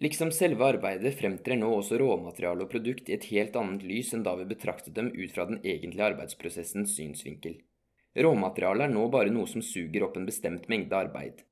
Liksom 0.00 0.32
selve 0.32 0.72
arbeidet 0.72 1.18
fremtrer 1.20 1.60
nå 1.60 1.68
også 1.76 2.00
råmateriale 2.00 2.64
og 2.64 2.72
produkt 2.72 3.12
i 3.12 3.20
et 3.20 3.28
helt 3.34 3.60
annet 3.60 3.84
lys 3.84 4.14
enn 4.16 4.24
da 4.24 4.38
vi 4.40 4.48
betraktet 4.48 4.96
dem 4.96 5.12
ut 5.12 5.34
fra 5.34 5.44
den 5.50 5.60
egentlige 5.60 6.14
arbeidsprosessens 6.14 6.96
synsvinkel. 6.96 7.60
Råmaterialet 8.18 8.88
er 8.88 8.94
nå 8.94 9.04
bare 9.12 9.30
noe 9.30 9.46
som 9.46 9.62
suger 9.62 10.02
opp 10.02 10.16
en 10.18 10.26
bestemt 10.26 10.66
mengde 10.68 10.96
arbeid. 10.98 11.44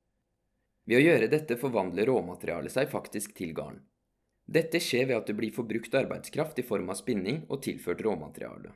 Ved 0.89 0.99
å 0.99 1.05
gjøre 1.05 1.29
dette 1.31 1.55
forvandler 1.61 2.09
råmaterialet 2.09 2.73
seg 2.73 2.89
faktisk 2.91 3.35
til 3.37 3.53
garn. 3.55 3.79
Dette 4.49 4.81
skjer 4.81 5.05
ved 5.05 5.19
at 5.21 5.29
det 5.29 5.37
blir 5.37 5.53
forbrukt 5.55 5.93
arbeidskraft 5.95 6.59
i 6.59 6.65
form 6.65 6.89
av 6.89 6.97
spinning 6.99 7.43
og 7.47 7.61
tilført 7.63 8.01
råmateriale. 8.03 8.73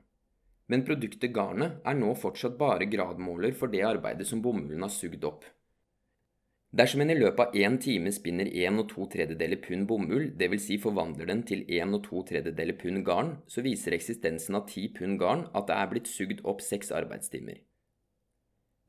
Men 0.71 0.85
produktet 0.87 1.33
garnet 1.35 1.81
er 1.83 1.97
nå 1.97 2.13
fortsatt 2.15 2.55
bare 2.59 2.87
gradmåler 2.87 3.57
for 3.57 3.73
det 3.73 3.81
arbeidet 3.83 4.29
som 4.29 4.41
bomullen 4.45 4.85
har 4.85 4.93
sugd 4.93 5.25
opp. 5.27 5.43
Dersom 6.73 7.03
en 7.03 7.11
i 7.13 7.17
løpet 7.17 7.41
av 7.43 7.57
én 7.57 7.75
time 7.81 8.13
spinner 8.15 8.47
én 8.47 8.79
og 8.81 8.87
to 8.89 9.05
tredjedeler 9.11 9.59
pund 9.61 9.85
bomull, 9.89 10.31
dvs. 10.39 10.63
Si 10.69 10.79
forvandler 10.81 11.29
den 11.29 11.43
til 11.45 11.67
én 11.67 11.93
og 11.93 12.01
to 12.07 12.23
tredjedeler 12.31 12.79
pund 12.79 13.03
garn, 13.05 13.35
så 13.45 13.61
viser 13.61 13.93
eksistensen 13.93 14.57
av 14.57 14.65
ti 14.71 14.87
pund 14.95 15.19
garn 15.21 15.45
at 15.53 15.67
det 15.69 15.77
er 15.77 15.91
blitt 15.91 16.09
sugd 16.09 16.41
opp 16.49 16.63
seks 16.65 16.89
arbeidstimer. 16.95 17.59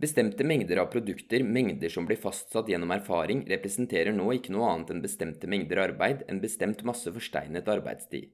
Bestemte 0.03 0.45
mengder 0.45 0.81
av 0.83 0.87
produkter, 0.91 1.45
mengder 1.47 1.89
som 1.89 2.07
blir 2.07 2.19
fastsatt 2.19 2.69
gjennom 2.69 2.91
erfaring, 2.91 3.45
representerer 3.47 4.13
nå 4.13 4.27
ikke 4.35 4.51
noe 4.55 4.67
annet 4.73 4.91
enn 4.91 5.03
bestemte 5.05 5.47
mengder 5.47 5.79
arbeid, 5.85 6.25
en 6.27 6.41
bestemt 6.43 6.83
masse 6.83 7.13
forsteinet 7.15 7.71
arbeidstid. 7.71 8.33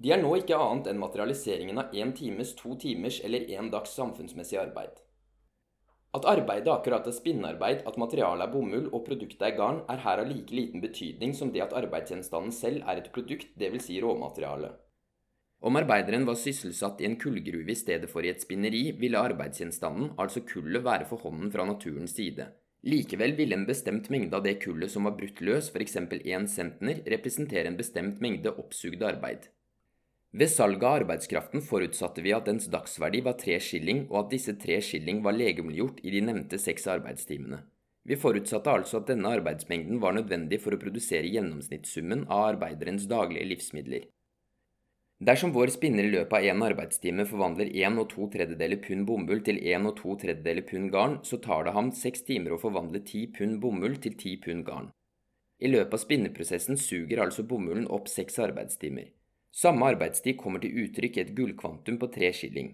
De 0.00 0.14
er 0.16 0.22
nå 0.22 0.32
ikke 0.40 0.56
annet 0.56 0.88
enn 0.88 1.02
materialiseringen 1.02 1.82
av 1.82 1.92
én 1.92 2.14
times, 2.16 2.54
to 2.56 2.72
timers 2.80 3.20
eller 3.20 3.52
én 3.52 3.68
dags 3.68 3.92
samfunnsmessig 3.98 4.56
arbeid. 4.62 4.96
At 6.16 6.24
arbeidet 6.26 6.72
akkurat 6.72 7.06
er 7.06 7.14
spinnarbeid, 7.14 7.84
at 7.86 7.98
materialet 8.00 8.48
er 8.48 8.54
bomull 8.54 8.88
og 8.88 9.04
produktet 9.06 9.44
er 9.46 9.58
garn, 9.60 9.84
er 9.92 10.00
her 10.02 10.22
av 10.24 10.30
like 10.32 10.56
liten 10.56 10.80
betydning 10.82 11.36
som 11.36 11.52
det 11.52 11.62
at 11.68 11.76
arbeidsgjenstanden 11.76 12.56
selv 12.56 12.88
er 12.88 12.98
et 12.98 13.12
produkt, 13.12 13.52
dvs. 13.60 13.84
Si 13.86 14.00
råmateriale. 14.02 14.72
Om 15.60 15.76
arbeideren 15.76 16.24
var 16.24 16.38
sysselsatt 16.40 17.02
i 17.02 17.06
en 17.08 17.18
kullgruve 17.20 17.74
i 17.74 17.76
stedet 17.76 18.08
for 18.08 18.24
i 18.24 18.30
et 18.32 18.40
spinneri, 18.40 18.94
ville 18.96 19.20
arbeidsgjenstanden, 19.20 20.14
altså 20.16 20.40
kullet, 20.48 20.80
være 20.86 21.04
for 21.10 21.20
hånden 21.20 21.52
fra 21.52 21.66
naturens 21.68 22.14
side. 22.16 22.46
Likevel 22.88 23.34
ville 23.36 23.58
en 23.58 23.66
bestemt 23.68 24.06
mengde 24.08 24.38
av 24.38 24.46
det 24.46 24.54
kullet 24.62 24.88
som 24.88 25.04
var 25.04 25.18
brutt 25.18 25.42
løs, 25.44 25.68
f.eks. 25.68 25.98
én 26.00 26.46
centner, 26.48 27.02
representere 27.12 27.68
en 27.68 27.76
bestemt 27.76 28.22
mengde 28.24 28.54
oppsugd 28.62 29.04
arbeid. 29.04 29.50
Ved 30.32 30.48
salget 30.48 30.86
av 30.86 31.00
arbeidskraften 31.02 31.60
forutsatte 31.66 32.22
vi 32.24 32.32
at 32.32 32.46
dens 32.48 32.70
dagsverdi 32.72 33.20
var 33.26 33.36
tre 33.36 33.58
skilling, 33.60 34.06
og 34.08 34.22
at 34.22 34.30
disse 34.32 34.54
tre 34.62 34.78
skilling 34.80 35.20
var 35.26 35.36
legemliggjort 35.36 36.00
i 36.06 36.14
de 36.14 36.22
nevnte 36.24 36.60
seks 36.62 36.88
arbeidstimene. 36.88 37.58
Vi 38.08 38.16
forutsatte 38.16 38.72
altså 38.72 39.02
at 39.02 39.10
denne 39.10 39.28
arbeidsmengden 39.36 40.00
var 40.00 40.16
nødvendig 40.16 40.62
for 40.62 40.72
å 40.72 40.80
produsere 40.80 41.28
gjennomsnittssummen 41.28 42.24
av 42.30 42.46
arbeiderens 42.54 43.04
daglige 43.10 43.50
livsmidler. 43.50 44.08
Dersom 45.20 45.50
vår 45.52 45.68
spinner 45.68 46.06
i 46.08 46.10
løpet 46.14 46.32
av 46.32 46.46
én 46.48 46.62
arbeidstime 46.64 47.26
forvandler 47.28 47.68
1 47.76 47.98
og 48.00 48.06
2 48.08 48.28
tredjedeler 48.34 48.78
pund 48.80 49.04
bomull 49.04 49.42
til 49.44 49.58
1 49.60 49.88
og 49.90 49.98
2 49.98 50.14
tredjedeler 50.22 50.64
pund 50.70 50.88
garn, 50.94 51.18
så 51.28 51.36
tar 51.44 51.66
det 51.66 51.74
ham 51.76 51.90
6 51.92 52.24
timer 52.24 52.54
å 52.56 52.60
forvandle 52.62 53.02
10 53.02 53.26
pund 53.36 53.58
bomull 53.60 53.98
til 54.00 54.16
10 54.16 54.38
pund 54.46 54.64
garn. 54.64 54.88
I 55.60 55.68
løpet 55.68 55.92
av 55.92 56.00
spinneprosessen 56.00 56.80
suger 56.80 57.20
altså 57.20 57.44
bomullen 57.44 57.84
opp 57.92 58.08
6 58.08 58.40
arbeidstimer. 58.46 59.12
Samme 59.52 59.92
arbeidstid 59.92 60.38
kommer 60.40 60.64
til 60.64 60.86
uttrykk 60.86 61.18
i 61.18 61.24
et 61.26 61.36
gullkvantum 61.36 62.00
på 62.00 62.08
3 62.16 62.32
skilling. 62.40 62.72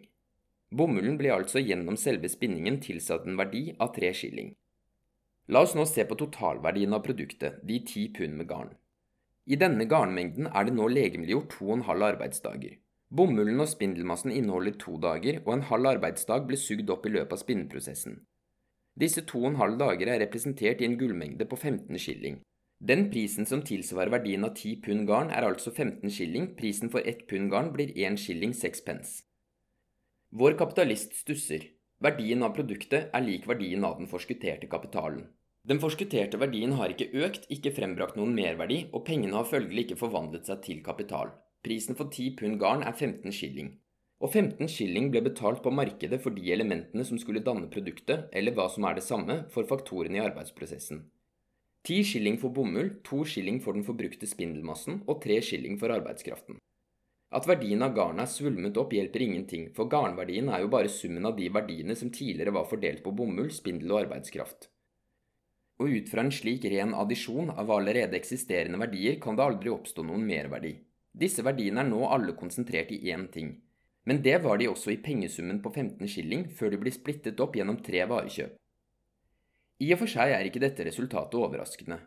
Bomullen 0.71 1.19
blir 1.19 1.35
altså 1.35 1.59
gjennom 1.59 1.99
selve 1.99 2.31
spinningen 2.31 2.79
tilsatt 2.79 3.27
en 3.27 3.43
verdi 3.43 3.73
av 3.75 3.91
3 3.99 4.15
skilling. 4.15 4.55
La 5.51 5.67
oss 5.67 5.75
nå 5.75 5.83
se 5.91 6.07
på 6.07 6.15
totalverdien 6.23 6.95
av 6.95 7.03
produktet, 7.03 7.59
de 7.67 7.83
10 7.83 8.13
pund 8.21 8.39
med 8.39 8.55
garn. 8.55 8.77
I 9.47 9.55
denne 9.55 9.87
garnmengden 9.87 10.49
er 10.51 10.67
det 10.67 10.75
nå 10.75 10.89
legemliggjort 10.91 11.53
to 11.55 11.69
og 11.69 11.77
en 11.77 11.85
halv 11.87 12.03
arbeidsdager. 12.09 12.81
Bomullen 13.15 13.63
og 13.63 13.69
spindelmassen 13.71 14.33
inneholder 14.35 14.75
to 14.83 14.97
dager, 14.99 15.39
og 15.47 15.53
en 15.55 15.69
halv 15.69 15.87
arbeidsdag 15.93 16.49
ble 16.49 16.59
sugd 16.59 16.91
opp 16.91 17.07
i 17.07 17.13
løpet 17.15 17.37
av 17.37 17.43
spinneprosessen. 17.45 18.19
Disse 18.99 19.23
to 19.29 19.45
og 19.45 19.53
en 19.53 19.61
halv 19.61 19.79
dager 19.79 20.11
er 20.11 20.19
representert 20.25 20.83
i 20.83 20.89
en 20.89 20.99
gullmengde 20.99 21.47
på 21.47 21.59
15 21.61 21.95
skilling. 22.03 22.41
Den 22.83 23.07
prisen 23.13 23.47
som 23.47 23.63
tilsvarer 23.63 24.11
verdien 24.17 24.45
av 24.45 24.57
10 24.57 24.83
pund 24.83 25.07
garn, 25.09 25.31
er 25.31 25.47
altså 25.47 25.71
15 25.71 26.11
skilling, 26.11 26.51
prisen 26.59 26.91
for 26.91 27.07
ett 27.07 27.23
pund 27.31 27.53
garn 27.55 27.71
blir 27.77 27.95
1 27.95 28.19
skilling 28.19 28.53
6 28.53 28.83
pence. 28.89 29.23
Vår 30.35 30.59
kapitalist 30.59 31.15
stusser. 31.23 31.71
Verdien 32.03 32.43
av 32.43 32.53
produktet 32.59 33.15
er 33.15 33.25
lik 33.25 33.47
verdien 33.49 33.85
av 33.87 34.01
den 34.01 34.11
forskutterte 34.11 34.67
kapitalen. 34.69 35.29
Den 35.67 35.81
forskutterte 35.83 36.39
verdien 36.39 36.77
har 36.79 36.93
ikke 36.93 37.09
økt, 37.27 37.49
ikke 37.51 37.73
frembrakt 37.75 38.15
noen 38.15 38.37
merverdi, 38.37 38.85
og 38.95 39.03
pengene 39.09 39.35
har 39.35 39.49
følgelig 39.51 39.83
ikke 39.89 39.99
forvandlet 39.99 40.47
seg 40.47 40.61
til 40.63 40.83
kapital. 40.87 41.33
Prisen 41.67 41.99
for 41.99 42.07
10 42.07 42.37
pund 42.39 42.61
garn 42.61 42.85
er 42.87 42.95
15 42.95 43.35
skilling. 43.35 43.73
Og 44.23 44.31
15 44.31 44.71
skilling 44.71 45.09
ble 45.11 45.25
betalt 45.27 45.65
på 45.65 45.73
markedet 45.75 46.21
for 46.23 46.37
de 46.37 46.53
elementene 46.55 47.03
som 47.09 47.19
skulle 47.19 47.43
danne 47.49 47.67
produktet, 47.73 48.29
eller 48.31 48.55
hva 48.55 48.69
som 48.71 48.87
er 48.87 48.95
det 48.95 49.03
samme, 49.09 49.41
for 49.51 49.67
faktorene 49.67 50.21
i 50.21 50.23
arbeidsprosessen. 50.23 51.03
10 51.89 51.99
skilling 52.13 52.39
for 52.39 52.55
bomull, 52.55 52.93
2 53.11 53.25
skilling 53.33 53.59
for 53.67 53.75
den 53.75 53.87
forbrukte 53.89 54.31
spindelmassen 54.31 55.03
og 55.11 55.19
3 55.27 55.41
skilling 55.49 55.81
for 55.83 55.91
arbeidskraften. 55.97 56.63
At 57.35 57.51
verdien 57.51 57.83
av 57.83 57.99
garnet 57.99 58.29
er 58.29 58.31
svulmet 58.31 58.79
opp 58.79 58.95
hjelper 58.95 59.27
ingenting, 59.27 59.67
for 59.75 59.91
garnverdien 59.91 60.47
er 60.47 60.63
jo 60.63 60.71
bare 60.71 60.95
summen 61.01 61.27
av 61.27 61.35
de 61.43 61.51
verdiene 61.51 61.99
som 61.99 62.15
tidligere 62.15 62.55
var 62.55 62.71
fordelt 62.71 63.03
på 63.03 63.17
bomull, 63.19 63.51
spindel 63.51 63.97
og 63.97 64.05
arbeidskraft 64.05 64.71
og 65.81 65.93
ut 65.93 66.09
fra 66.09 66.25
en 66.25 66.33
slik 66.33 66.65
ren 66.73 66.95
addisjon 66.97 67.51
av 67.53 67.71
allerede 67.71 68.17
eksisterende 68.17 68.81
verdier 68.81 69.21
kan 69.21 69.37
det 69.37 69.45
aldri 69.45 69.73
oppstå 69.73 70.05
noen 70.07 70.25
merverdi. 70.29 70.73
Disse 71.13 71.45
verdiene 71.45 71.83
er 71.83 71.91
nå 71.91 72.03
alle 72.09 72.37
konsentrert 72.37 72.93
i 72.93 73.01
én 73.13 73.29
ting. 73.33 73.55
Men 74.07 74.23
det 74.23 74.39
var 74.45 74.59
de 74.61 74.69
også 74.71 74.93
i 74.95 75.01
pengesummen 75.03 75.63
på 75.63 75.73
15 75.73 76.09
skilling 76.09 76.45
før 76.59 76.73
de 76.73 76.81
blir 76.81 76.95
splittet 76.95 77.41
opp 77.43 77.57
gjennom 77.59 77.81
tre 77.83 78.05
varekjøp. 78.09 78.53
I 79.83 79.89
og 79.93 80.01
for 80.01 80.09
seg 80.09 80.33
er 80.33 80.49
ikke 80.49 80.63
dette 80.63 80.85
resultatet 80.87 81.37
overraskende. 81.37 81.99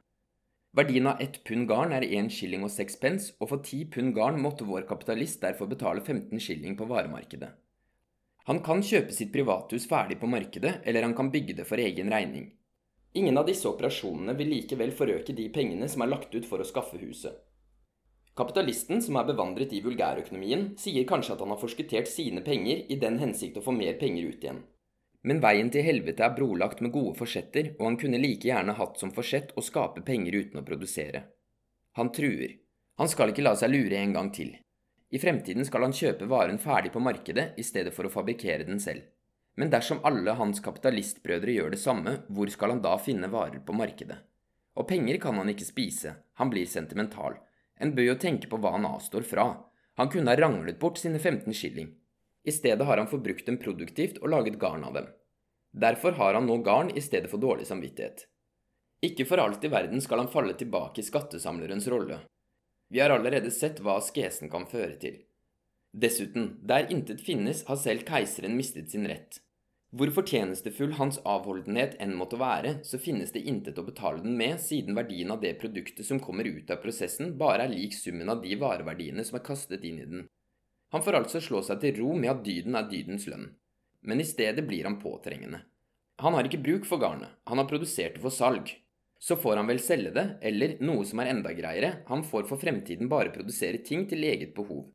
Verdien 0.77 1.09
av 1.09 1.21
ett 1.21 1.41
pund 1.45 1.67
garn 1.69 1.93
er 1.97 2.05
1 2.05 2.29
skilling 2.33 2.63
og 2.65 2.71
6 2.73 2.99
pence, 3.01 3.33
og 3.41 3.49
for 3.51 3.61
10 3.65 3.89
pund 3.93 4.13
garn 4.15 4.37
måtte 4.41 4.67
vår 4.69 4.85
kapitalist 4.89 5.41
derfor 5.41 5.69
betale 5.69 6.01
15 6.01 6.41
skilling 6.41 6.77
på 6.77 6.85
varemarkedet. 6.89 7.49
Han 8.49 8.61
kan 8.65 8.81
kjøpe 8.85 9.13
sitt 9.13 9.33
privathus 9.33 9.85
ferdig 9.89 10.19
på 10.21 10.29
markedet, 10.29 10.79
eller 10.85 11.05
han 11.05 11.15
kan 11.17 11.29
bygge 11.33 11.57
det 11.59 11.67
for 11.69 11.81
egen 11.81 12.09
regning. 12.13 12.47
Ingen 13.13 13.37
av 13.41 13.47
disse 13.49 13.65
operasjonene 13.69 14.35
vil 14.37 14.51
likevel 14.53 14.91
forøke 14.93 15.33
de 15.33 15.47
pengene 15.53 15.87
som 15.89 16.03
er 16.05 16.11
lagt 16.11 16.35
ut 16.35 16.45
for 16.45 16.61
å 16.61 16.67
skaffe 16.67 16.99
huset. 17.01 17.33
Kapitalisten, 18.37 19.01
som 19.01 19.17
er 19.19 19.25
bevandret 19.27 19.73
i 19.75 19.81
vulgærøkonomien, 19.83 20.69
sier 20.79 21.07
kanskje 21.09 21.33
at 21.33 21.41
han 21.43 21.51
har 21.51 21.59
forskuttert 21.59 22.07
sine 22.07 22.43
penger 22.45 22.85
i 22.87 22.99
den 23.01 23.17
hensikt 23.19 23.57
å 23.59 23.63
få 23.65 23.73
mer 23.75 23.97
penger 23.99 24.29
ut 24.29 24.45
igjen. 24.45 24.61
Men 25.27 25.41
veien 25.43 25.67
til 25.73 25.83
helvete 25.83 26.23
er 26.23 26.35
brolagt 26.37 26.79
med 26.79 26.93
gode 26.95 27.17
forsetter, 27.19 27.73
og 27.79 27.89
han 27.89 27.99
kunne 27.99 28.21
like 28.21 28.47
gjerne 28.47 28.77
hatt 28.77 29.01
som 29.01 29.11
forsett 29.11 29.51
å 29.59 29.65
skape 29.65 30.05
penger 30.07 30.37
uten 30.37 30.61
å 30.61 30.65
produsere. 30.69 31.25
Han 31.99 32.13
truer. 32.15 32.55
Han 33.01 33.11
skal 33.11 33.33
ikke 33.33 33.43
la 33.43 33.57
seg 33.59 33.73
lure 33.73 33.99
en 33.99 34.15
gang 34.15 34.31
til. 34.31 34.53
I 35.11 35.19
fremtiden 35.19 35.65
skal 35.67 35.87
han 35.87 35.95
kjøpe 35.95 36.29
varen 36.29 36.61
ferdig 36.61 36.93
på 36.93 37.01
markedet 37.03 37.57
i 37.57 37.65
stedet 37.65 37.91
for 37.95 38.07
å 38.07 38.13
fabrikkere 38.13 38.67
den 38.67 38.79
selv. 38.79 39.03
Men 39.59 39.71
dersom 39.73 39.99
alle 40.07 40.31
hans 40.39 40.61
kapitalistbrødre 40.63 41.51
gjør 41.51 41.73
det 41.73 41.81
samme, 41.81 42.13
hvor 42.31 42.47
skal 42.47 42.71
han 42.71 42.83
da 42.83 42.93
finne 43.03 43.27
varer 43.27 43.59
på 43.59 43.73
markedet? 43.75 44.15
Og 44.79 44.87
penger 44.87 45.17
kan 45.19 45.35
han 45.35 45.49
ikke 45.51 45.67
spise, 45.67 46.13
han 46.39 46.51
blir 46.53 46.69
sentimental. 46.69 47.35
En 47.75 47.91
bør 47.95 48.13
jo 48.13 48.19
tenke 48.23 48.47
på 48.47 48.55
hva 48.55 48.71
han 48.77 48.87
avstår 48.87 49.27
fra. 49.27 49.49
Han 49.99 50.11
kunne 50.13 50.31
ha 50.31 50.39
ranglet 50.39 50.79
bort 50.79 51.01
sine 51.01 51.19
15 51.19 51.51
skilling. 51.51 51.89
I 52.47 52.53
stedet 52.55 52.87
har 52.87 53.01
han 53.01 53.11
forbrukt 53.11 53.49
dem 53.51 53.57
produktivt 53.59 54.21
og 54.23 54.31
laget 54.31 54.55
garn 54.61 54.85
av 54.87 54.95
dem. 54.95 55.09
Derfor 55.75 56.15
har 56.21 56.39
han 56.39 56.47
nå 56.47 56.61
garn 56.63 56.93
i 56.95 57.03
stedet 57.03 57.27
for 57.27 57.43
dårlig 57.43 57.67
samvittighet. 57.67 58.29
Ikke 59.03 59.27
for 59.27 59.43
alt 59.43 59.67
i 59.67 59.73
verden 59.75 59.99
skal 59.99 60.23
han 60.23 60.31
falle 60.31 60.55
tilbake 60.55 61.03
i 61.03 61.07
skattesamlerens 61.09 61.89
rolle. 61.91 62.21
Vi 62.87 63.03
har 63.03 63.11
allerede 63.11 63.51
sett 63.51 63.83
hva 63.83 63.99
askesen 63.99 64.47
kan 64.47 64.71
føre 64.71 64.95
til. 65.03 65.19
Dessuten, 65.91 66.61
der 66.63 66.87
intet 66.95 67.19
finnes, 67.27 67.65
har 67.67 67.75
selv 67.83 68.07
keiseren 68.07 68.55
mistet 68.55 68.95
sin 68.95 69.03
rett. 69.09 69.43
Hvor 69.89 70.11
fortjenestefull 70.13 70.91
hans 70.99 71.17
avholdenhet 71.25 71.95
enn 72.03 72.11
måtte 72.17 72.37
være, 72.37 72.75
så 72.85 72.99
finnes 73.01 73.31
det 73.33 73.41
intet 73.49 73.79
å 73.81 73.85
betale 73.87 74.21
den 74.21 74.35
med, 74.37 74.59
siden 74.61 74.93
verdien 74.97 75.33
av 75.33 75.41
det 75.41 75.55
produktet 75.61 76.05
som 76.05 76.19
kommer 76.21 76.45
ut 76.45 76.69
av 76.69 76.77
prosessen, 76.83 77.31
bare 77.39 77.65
er 77.65 77.73
lik 77.73 77.95
summen 77.97 78.29
av 78.29 78.43
de 78.43 78.53
vareverdiene 78.61 79.25
som 79.25 79.39
er 79.39 79.45
kastet 79.47 79.87
inn 79.89 79.97
i 80.03 80.05
den. 80.11 80.27
Han 80.93 81.01
får 81.05 81.17
altså 81.21 81.41
slå 81.41 81.63
seg 81.65 81.81
til 81.81 81.97
ro 82.03 82.13
med 82.13 82.29
at 82.35 82.45
dyden 82.45 82.77
er 82.77 82.85
dydens 82.91 83.25
lønn. 83.29 83.49
Men 84.05 84.21
i 84.21 84.27
stedet 84.29 84.61
blir 84.67 84.85
han 84.85 84.99
påtrengende. 85.01 85.63
Han 86.21 86.37
har 86.37 86.45
ikke 86.45 86.61
bruk 86.61 86.85
for 86.85 87.01
garnet, 87.01 87.33
han 87.49 87.57
har 87.57 87.67
produsert 87.69 88.19
det 88.19 88.21
for 88.21 88.33
salg. 88.33 88.69
Så 89.19 89.35
får 89.41 89.57
han 89.57 89.67
vel 89.67 89.81
selge 89.83 90.13
det, 90.15 90.25
eller, 90.45 90.77
noe 90.85 91.01
som 91.07 91.19
er 91.19 91.33
enda 91.33 91.51
greiere, 91.57 92.03
han 92.07 92.21
får 92.23 92.45
for 92.47 92.61
fremtiden 92.61 93.09
bare 93.11 93.33
produsere 93.33 93.81
ting 93.83 94.05
til 94.07 94.23
eget 94.23 94.53
behov. 94.55 94.85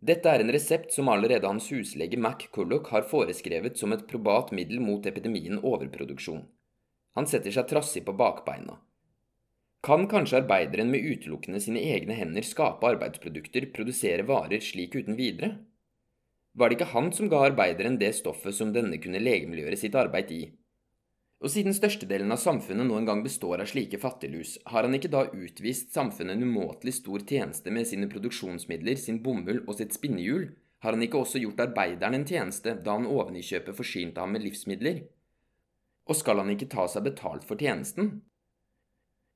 Dette 0.00 0.28
er 0.28 0.42
en 0.42 0.52
resept 0.52 0.92
som 0.92 1.08
allerede 1.08 1.48
hans 1.48 1.70
huslege 1.72 2.18
Mac 2.20 2.48
Culloch 2.52 2.90
har 2.92 3.06
foreskrevet 3.08 3.78
som 3.80 3.94
et 3.96 4.04
probat 4.08 4.52
middel 4.52 4.82
mot 4.84 5.06
epidemien 5.06 5.58
overproduksjon. 5.62 6.42
Han 7.16 7.26
setter 7.26 7.54
seg 7.54 7.70
trassig 7.70 8.04
på 8.04 8.12
bakbeina. 8.12 8.76
Kan 9.86 10.04
kanskje 10.10 10.42
arbeideren 10.42 10.90
med 10.92 11.04
utelukkende 11.06 11.60
sine 11.62 11.80
egne 11.80 12.16
hender 12.18 12.44
skape 12.44 12.88
arbeidsprodukter, 12.90 13.70
produsere 13.72 14.26
varer 14.28 14.60
slik 14.60 14.98
uten 14.98 15.16
videre? 15.16 15.54
Var 16.56 16.68
det 16.68 16.76
ikke 16.78 16.92
han 16.92 17.12
som 17.12 17.30
ga 17.32 17.46
arbeideren 17.46 17.96
det 18.00 18.12
stoffet 18.18 18.56
som 18.56 18.72
denne 18.74 18.98
kunne 19.00 19.22
legemliggjøre 19.22 19.78
sitt 19.80 19.96
arbeid 19.96 20.32
i? 20.34 20.42
Og 21.44 21.52
siden 21.52 21.74
størstedelen 21.76 22.32
av 22.32 22.40
samfunnet 22.40 22.88
nå 22.88 22.96
en 22.96 23.08
gang 23.08 23.20
består 23.24 23.60
av 23.60 23.68
slike 23.68 23.98
fattiglus, 24.00 24.54
har 24.72 24.86
han 24.86 24.96
ikke 24.96 25.10
da 25.12 25.26
utvist 25.36 25.92
samfunnet 25.92 26.38
en 26.38 26.46
umåtelig 26.48 26.94
stor 27.02 27.26
tjeneste 27.28 27.72
med 27.74 27.88
sine 27.88 28.08
produksjonsmidler, 28.08 28.96
sin 28.96 29.20
bomull 29.24 29.60
og 29.66 29.76
sitt 29.76 29.92
spinnehjul? 29.98 30.48
Har 30.80 30.96
han 30.96 31.04
ikke 31.04 31.20
også 31.20 31.42
gjort 31.42 31.60
arbeideren 31.66 32.16
en 32.16 32.24
tjeneste 32.28 32.76
da 32.84 32.96
han 32.96 33.08
ovenikjøpet 33.10 33.76
forsynte 33.76 34.22
ham 34.22 34.32
med 34.32 34.46
livsmidler? 34.46 35.02
Og 36.08 36.16
skal 36.16 36.40
han 36.40 36.54
ikke 36.54 36.70
ta 36.72 36.86
seg 36.88 37.04
betalt 37.04 37.44
for 37.44 37.60
tjenesten? 37.60 38.20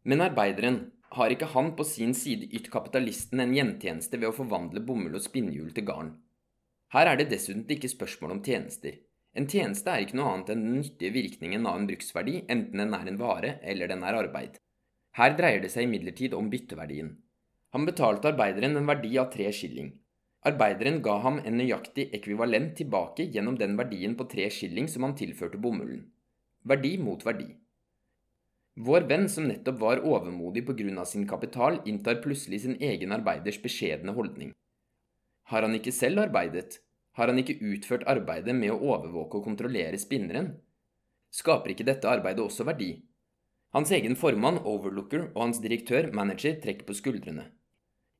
Men 0.09 0.25
arbeideren, 0.25 0.81
har 1.11 1.33
ikke 1.35 1.49
han 1.53 1.73
på 1.75 1.83
sin 1.85 2.13
side 2.15 2.47
ytt 2.55 2.69
kapitalisten 2.71 3.43
en 3.43 3.53
gjentjeneste 3.57 4.15
ved 4.15 4.29
å 4.29 4.37
forvandle 4.37 4.81
bomull 4.87 5.19
og 5.19 5.25
spinnehjul 5.25 5.73
til 5.75 5.89
garn? 5.89 6.13
Her 6.95 7.11
er 7.11 7.19
det 7.19 7.33
dessuten 7.33 7.67
ikke 7.67 7.91
spørsmål 7.91 8.37
om 8.37 8.43
tjenester. 8.47 8.95
En 9.39 9.47
tjeneste 9.47 9.93
er 9.93 10.03
ikke 10.05 10.19
noe 10.19 10.33
annet 10.33 10.51
enn 10.53 10.65
den 10.65 10.79
nyttige 10.81 11.15
virkningen 11.15 11.67
av 11.71 11.79
en 11.79 11.87
bruksverdi, 11.87 12.41
enten 12.51 12.83
den 12.83 12.95
er 12.97 13.07
en 13.07 13.21
vare 13.21 13.53
eller 13.63 13.91
den 13.91 14.03
er 14.03 14.19
arbeid. 14.25 14.59
Her 15.19 15.37
dreier 15.39 15.63
det 15.63 15.71
seg 15.71 15.87
imidlertid 15.87 16.35
om 16.35 16.51
bytteverdien. 16.51 17.15
Han 17.75 17.87
betalte 17.87 18.33
arbeideren 18.33 18.77
en 18.79 18.91
verdi 18.91 19.13
av 19.23 19.31
tre 19.31 19.47
skilling. 19.55 19.93
Arbeideren 20.51 20.99
ga 21.05 21.19
ham 21.23 21.39
en 21.45 21.59
nøyaktig 21.61 22.09
ekvivalent 22.17 22.73
tilbake 22.79 23.29
gjennom 23.35 23.59
den 23.61 23.77
verdien 23.79 24.17
på 24.19 24.27
tre 24.31 24.49
skilling 24.51 24.89
som 24.89 25.07
han 25.07 25.17
tilførte 25.19 25.61
bomullen. 25.61 26.07
Verdi 26.67 26.97
mot 26.99 27.23
verdi. 27.27 27.51
Vår 28.81 29.05
venn 29.11 29.29
som 29.29 29.47
nettopp 29.47 29.79
var 29.83 30.03
overmodig 30.07 30.65
på 30.67 30.75
grunn 30.79 30.99
av 31.03 31.09
sin 31.11 31.27
kapital, 31.29 31.81
inntar 31.85 32.23
plutselig 32.25 32.63
sin 32.65 32.79
egen 32.81 33.13
arbeiders 33.13 33.59
beskjedne 33.63 34.15
holdning. 34.17 34.55
Har 35.51 35.67
han 35.67 35.75
ikke 35.77 35.93
selv 35.93 36.23
arbeidet, 36.25 36.79
har 37.21 37.29
han 37.29 37.39
ikke 37.43 37.61
utført 37.61 38.09
arbeidet 38.09 38.57
med 38.57 38.73
å 38.73 38.81
overvåke 38.95 39.39
og 39.39 39.47
kontrollere 39.51 40.01
spinneren? 40.01 40.55
Skaper 41.31 41.75
ikke 41.75 41.87
dette 41.87 42.09
arbeidet 42.09 42.43
også 42.43 42.65
verdi? 42.67 42.95
Hans 43.77 43.93
egen 43.95 44.17
formann, 44.19 44.59
overlooker, 44.67 45.29
og 45.35 45.45
hans 45.45 45.61
direktør, 45.63 46.09
manager, 46.17 46.57
trekker 46.63 46.89
på 46.89 46.97
skuldrene. 46.97 47.45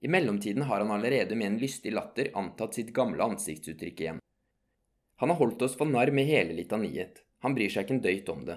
I 0.01 0.09
mellomtiden 0.09 0.69
har 0.69 0.85
han 0.85 0.93
allerede 0.95 1.37
med 1.37 1.49
en 1.49 1.59
lystig 1.61 1.93
latter 1.97 2.31
antatt 2.39 2.77
sitt 2.77 2.93
gamle 2.97 3.25
ansiktsuttrykk 3.25 4.05
igjen. 4.05 4.21
Han 5.21 5.33
har 5.33 5.41
holdt 5.41 5.65
oss 5.67 5.75
for 5.77 5.91
narr 5.91 6.13
med 6.17 6.29
hele 6.29 6.55
litaniet. 6.57 7.25
Han 7.45 7.57
bryr 7.57 7.73
seg 7.73 7.85
ikke 7.85 7.97
en 7.97 8.05
døyt 8.05 8.31
om 8.33 8.45
det. 8.47 8.57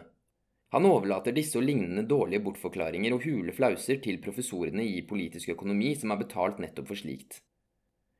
Han 0.75 0.87
overlater 0.89 1.35
disse 1.35 1.59
og 1.59 1.65
lignende 1.67 2.05
dårlige 2.09 2.43
bortforklaringer 2.45 3.15
og 3.15 3.25
hule 3.27 3.55
flauser 3.55 3.99
til 4.03 4.21
professorene 4.23 4.85
i 4.85 5.03
politisk 5.07 5.51
økonomi 5.53 5.91
som 5.99 6.13
er 6.13 6.21
betalt 6.23 6.61
nettopp 6.63 6.87
for 6.89 6.99
slikt. 6.99 7.41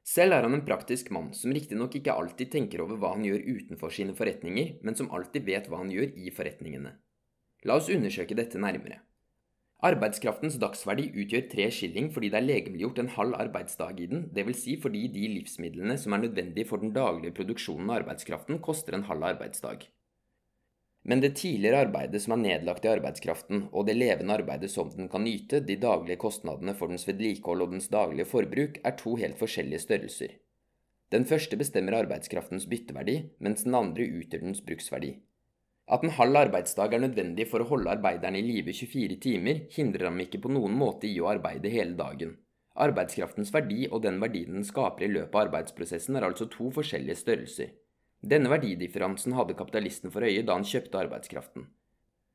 Selv 0.04 0.36
er 0.36 0.44
han 0.44 0.58
en 0.58 0.66
praktisk 0.68 1.14
mann, 1.16 1.32
som 1.32 1.54
riktignok 1.56 1.96
ikke 1.96 2.14
alltid 2.14 2.52
tenker 2.52 2.84
over 2.84 3.00
hva 3.00 3.14
han 3.16 3.24
gjør 3.24 3.46
utenfor 3.56 3.94
sine 3.96 4.16
forretninger, 4.18 4.76
men 4.84 5.00
som 5.00 5.10
alltid 5.16 5.48
vet 5.48 5.70
hva 5.72 5.80
han 5.80 5.94
gjør 5.94 6.12
i 6.20 6.34
forretningene. 6.36 6.92
La 7.64 7.80
oss 7.80 7.88
undersøke 7.94 8.36
dette 8.36 8.60
nærmere. 8.60 9.00
Arbeidskraftens 9.84 10.56
dagsverdi 10.60 11.10
utgjør 11.24 11.48
tre 11.52 11.66
skilling 11.76 12.06
fordi 12.16 12.30
det 12.32 12.40
er 12.40 12.46
legemliggjort 12.46 13.02
en 13.02 13.10
halv 13.16 13.36
arbeidsdag 13.36 13.98
i 14.00 14.08
den, 14.12 14.22
dvs. 14.36 14.62
Si 14.62 14.76
fordi 14.80 15.08
de 15.12 15.26
livsmidlene 15.38 15.98
som 16.00 16.16
er 16.16 16.24
nødvendige 16.24 16.68
for 16.70 16.84
den 16.84 16.94
daglige 16.96 17.36
produksjonen 17.40 17.92
av 17.92 18.02
arbeidskraften, 18.02 18.62
koster 18.64 18.96
en 18.96 19.08
halv 19.10 19.28
arbeidsdag. 19.34 19.88
Men 21.04 21.20
det 21.20 21.34
tidligere 21.36 21.82
arbeidet 21.84 22.22
som 22.24 22.38
er 22.38 22.42
nedlagt 22.46 22.86
i 22.88 22.92
arbeidskraften, 22.94 23.66
og 23.76 23.90
det 23.90 23.98
levende 23.98 24.38
arbeidet 24.38 24.72
som 24.72 24.92
den 24.94 25.10
kan 25.12 25.26
nyte, 25.28 25.60
de 25.60 25.76
daglige 25.76 26.22
kostnadene 26.22 26.76
for 26.80 26.92
dens 26.92 27.04
vedlikehold 27.10 27.66
og 27.66 27.76
dens 27.76 27.90
daglige 27.92 28.30
forbruk, 28.30 28.80
er 28.88 28.96
to 29.00 29.18
helt 29.20 29.40
forskjellige 29.42 29.84
størrelser. 29.84 30.38
Den 31.12 31.28
første 31.30 31.60
bestemmer 31.60 32.00
arbeidskraftens 32.00 32.66
bytteverdi, 32.72 33.18
mens 33.44 33.68
den 33.68 33.76
andre 33.78 34.08
utgjør 34.08 34.48
dens 34.48 34.64
bruksverdi. 34.66 35.12
At 35.92 36.06
en 36.06 36.16
halv 36.16 36.40
arbeidsdag 36.40 36.96
er 36.96 37.04
nødvendig 37.04 37.50
for 37.52 37.62
å 37.62 37.68
holde 37.68 37.92
arbeideren 37.92 38.40
i 38.40 38.46
live 38.46 38.72
24 38.72 39.20
timer, 39.28 39.66
hindrer 39.76 40.08
ham 40.08 40.24
ikke 40.24 40.40
på 40.46 40.54
noen 40.56 40.74
måte 40.80 41.10
i 41.12 41.20
å 41.20 41.28
arbeide 41.34 41.70
hele 41.74 41.98
dagen. 42.00 42.38
Arbeidskraftens 42.80 43.52
verdi 43.54 43.84
og 43.92 44.02
den 44.08 44.22
verdien 44.24 44.56
den 44.56 44.66
skaper 44.66 45.06
i 45.06 45.12
løpet 45.12 45.36
av 45.36 45.50
arbeidsprosessen, 45.50 46.16
er 46.16 46.26
altså 46.32 46.48
to 46.50 46.72
forskjellige 46.74 47.20
størrelser. 47.20 47.76
Denne 48.24 48.50
verdidifferansen 48.50 49.36
hadde 49.36 49.56
kapitalisten 49.60 50.12
for 50.12 50.24
øye 50.24 50.46
da 50.48 50.56
han 50.56 50.68
kjøpte 50.68 51.01
arbeidskraften. 51.01 51.68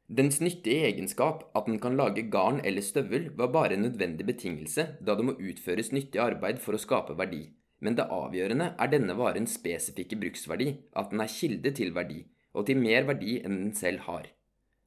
Dens 0.08 0.40
nyttige 0.40 0.86
egenskap, 0.88 1.46
at 1.56 1.66
den 1.68 1.78
kan 1.80 1.96
lage 1.96 2.26
garn 2.32 2.60
eller 2.64 2.84
støvel, 2.84 3.30
var 3.36 3.52
bare 3.52 3.76
en 3.76 3.82
nødvendig 3.84 4.26
betingelse, 4.26 4.86
da 5.00 5.14
det 5.16 5.24
må 5.24 5.34
utføres 5.36 5.92
nyttig 5.92 6.20
arbeid 6.20 6.60
for 6.64 6.76
å 6.76 6.80
skape 6.80 7.16
verdi. 7.16 7.42
Men 7.80 7.96
det 7.96 8.08
avgjørende 8.12 8.70
er 8.80 8.92
denne 8.92 9.16
varens 9.16 9.56
spesifikke 9.56 10.16
bruksverdi, 10.20 10.70
at 10.96 11.12
den 11.12 11.20
er 11.24 11.32
kilde 11.32 11.72
til 11.76 11.92
verdi, 11.96 12.22
og 12.52 12.66
til 12.66 12.80
mer 12.80 13.04
verdi 13.08 13.36
enn 13.42 13.60
den 13.62 13.74
selv 13.76 14.04
har. 14.08 14.30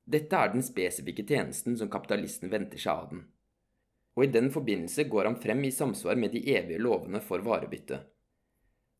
Dette 0.05 0.37
er 0.37 0.53
den 0.53 0.65
spesifikke 0.65 1.25
tjenesten 1.25 1.77
som 1.77 1.89
kapitalisten 1.89 2.49
venter 2.51 2.81
seg 2.81 2.93
av 2.93 3.11
den. 3.13 3.27
Og 4.17 4.25
i 4.25 4.31
den 4.33 4.49
forbindelse 4.51 5.05
går 5.09 5.29
han 5.29 5.37
frem 5.39 5.61
i 5.63 5.71
samsvar 5.71 6.17
med 6.19 6.33
de 6.35 6.41
evige 6.57 6.81
lovene 6.81 7.21
for 7.23 7.45
varebytte. 7.45 8.01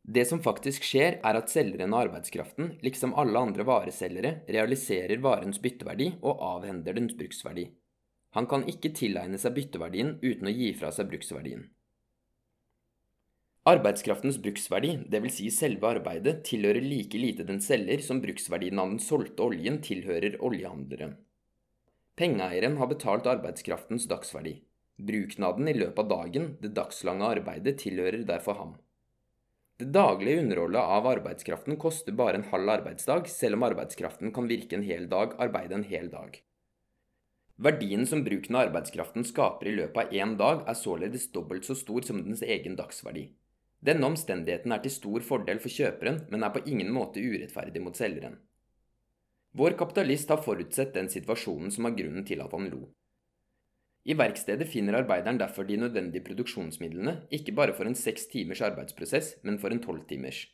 Det 0.02 0.24
som 0.26 0.42
faktisk 0.42 0.84
skjer, 0.86 1.20
er 1.22 1.38
at 1.38 1.52
selgeren 1.54 1.94
av 1.94 2.08
arbeidskraften, 2.08 2.74
liksom 2.82 3.14
alle 3.14 3.38
andre 3.38 3.66
vareselgere, 3.68 4.40
realiserer 4.50 5.22
varens 5.22 5.62
bytteverdi 5.62 6.16
og 6.22 6.42
avhender 6.42 6.98
dens 6.98 7.14
bruksverdi. 7.18 7.68
Han 8.34 8.48
kan 8.48 8.66
ikke 8.68 8.94
tilegne 8.98 9.38
seg 9.38 9.54
bytteverdien 9.58 10.16
uten 10.24 10.50
å 10.50 10.56
gi 10.56 10.72
fra 10.74 10.90
seg 10.96 11.12
bruksverdien. 11.12 11.68
Arbeidskraftens 13.70 14.40
bruksverdi, 14.42 14.96
dvs. 15.14 15.36
Si 15.38 15.52
selve 15.54 15.92
arbeidet, 15.92 16.40
tilhører 16.48 16.82
like 16.82 17.20
lite 17.22 17.46
den 17.46 17.62
selger 17.62 18.02
som 18.02 18.24
bruksverdien 18.24 18.80
av 18.82 18.90
den 18.90 19.04
solgte 19.04 19.46
oljen 19.46 19.78
tilhører 19.86 20.40
oljehandleren. 20.42 21.20
Pengeeieren 22.18 22.80
har 22.82 22.90
betalt 22.90 23.30
arbeidskraftens 23.30 24.08
dagsverdi. 24.10 24.56
Bruknaden 24.98 25.70
i 25.70 25.76
løpet 25.78 26.02
av 26.02 26.10
dagen, 26.10 26.56
det 26.62 26.74
dagslange 26.74 27.30
arbeidet, 27.38 27.78
tilhører 27.84 28.26
derfor 28.26 28.58
ham. 28.58 28.74
Det 29.82 29.88
daglige 29.90 30.40
underholdet 30.40 30.82
av 30.82 31.08
arbeidskraften 31.10 31.78
koster 31.82 32.14
bare 32.14 32.38
en 32.38 32.44
halv 32.52 32.70
arbeidsdag, 32.70 33.26
selv 33.34 33.58
om 33.58 33.64
arbeidskraften 33.66 34.30
kan 34.36 34.46
virke 34.46 34.78
en 34.78 34.84
hel 34.86 35.08
dag, 35.10 35.34
arbeide 35.42 35.74
en 35.74 35.86
hel 35.90 36.06
dag. 36.12 36.36
Verdien 37.58 38.06
som 38.06 38.22
bruken 38.22 38.60
av 38.60 38.68
arbeidskraften 38.68 39.26
skaper 39.26 39.72
i 39.72 39.74
løpet 39.80 40.04
av 40.04 40.14
én 40.14 40.36
dag, 40.38 40.62
er 40.70 40.78
således 40.78 41.26
dobbelt 41.34 41.66
så 41.66 41.74
stor 41.80 42.06
som 42.06 42.22
dens 42.22 42.46
egen 42.46 42.78
dagsverdi. 42.78 43.26
Denne 43.82 44.06
omstendigheten 44.12 44.78
er 44.78 44.86
til 44.86 44.94
stor 44.94 45.26
fordel 45.26 45.58
for 45.64 45.74
kjøperen, 45.74 46.28
men 46.30 46.46
er 46.46 46.54
på 46.54 46.62
ingen 46.70 46.94
måte 46.94 47.26
urettferdig 47.26 47.82
mot 47.82 47.98
selgeren. 47.98 48.38
Vår 49.58 49.80
kapitalist 49.82 50.30
har 50.30 50.46
forutsett 50.46 50.94
den 50.94 51.10
situasjonen 51.10 51.74
som 51.74 51.90
er 51.90 51.98
grunnen 51.98 52.30
til 52.30 52.46
at 52.46 52.54
han 52.54 52.70
lo. 52.70 52.84
I 54.02 54.16
verkstedet 54.18 54.66
finner 54.72 54.98
arbeideren 54.98 55.38
derfor 55.38 55.68
de 55.68 55.78
nødvendige 55.78 56.26
produksjonsmidlene, 56.26 57.20
ikke 57.30 57.54
bare 57.54 57.74
for 57.78 57.86
en 57.86 57.96
seks 57.96 58.26
timers 58.32 58.62
arbeidsprosess, 58.66 59.36
men 59.44 59.60
for 59.62 59.70
en 59.70 59.82
tolv 59.84 60.08
timers. 60.10 60.48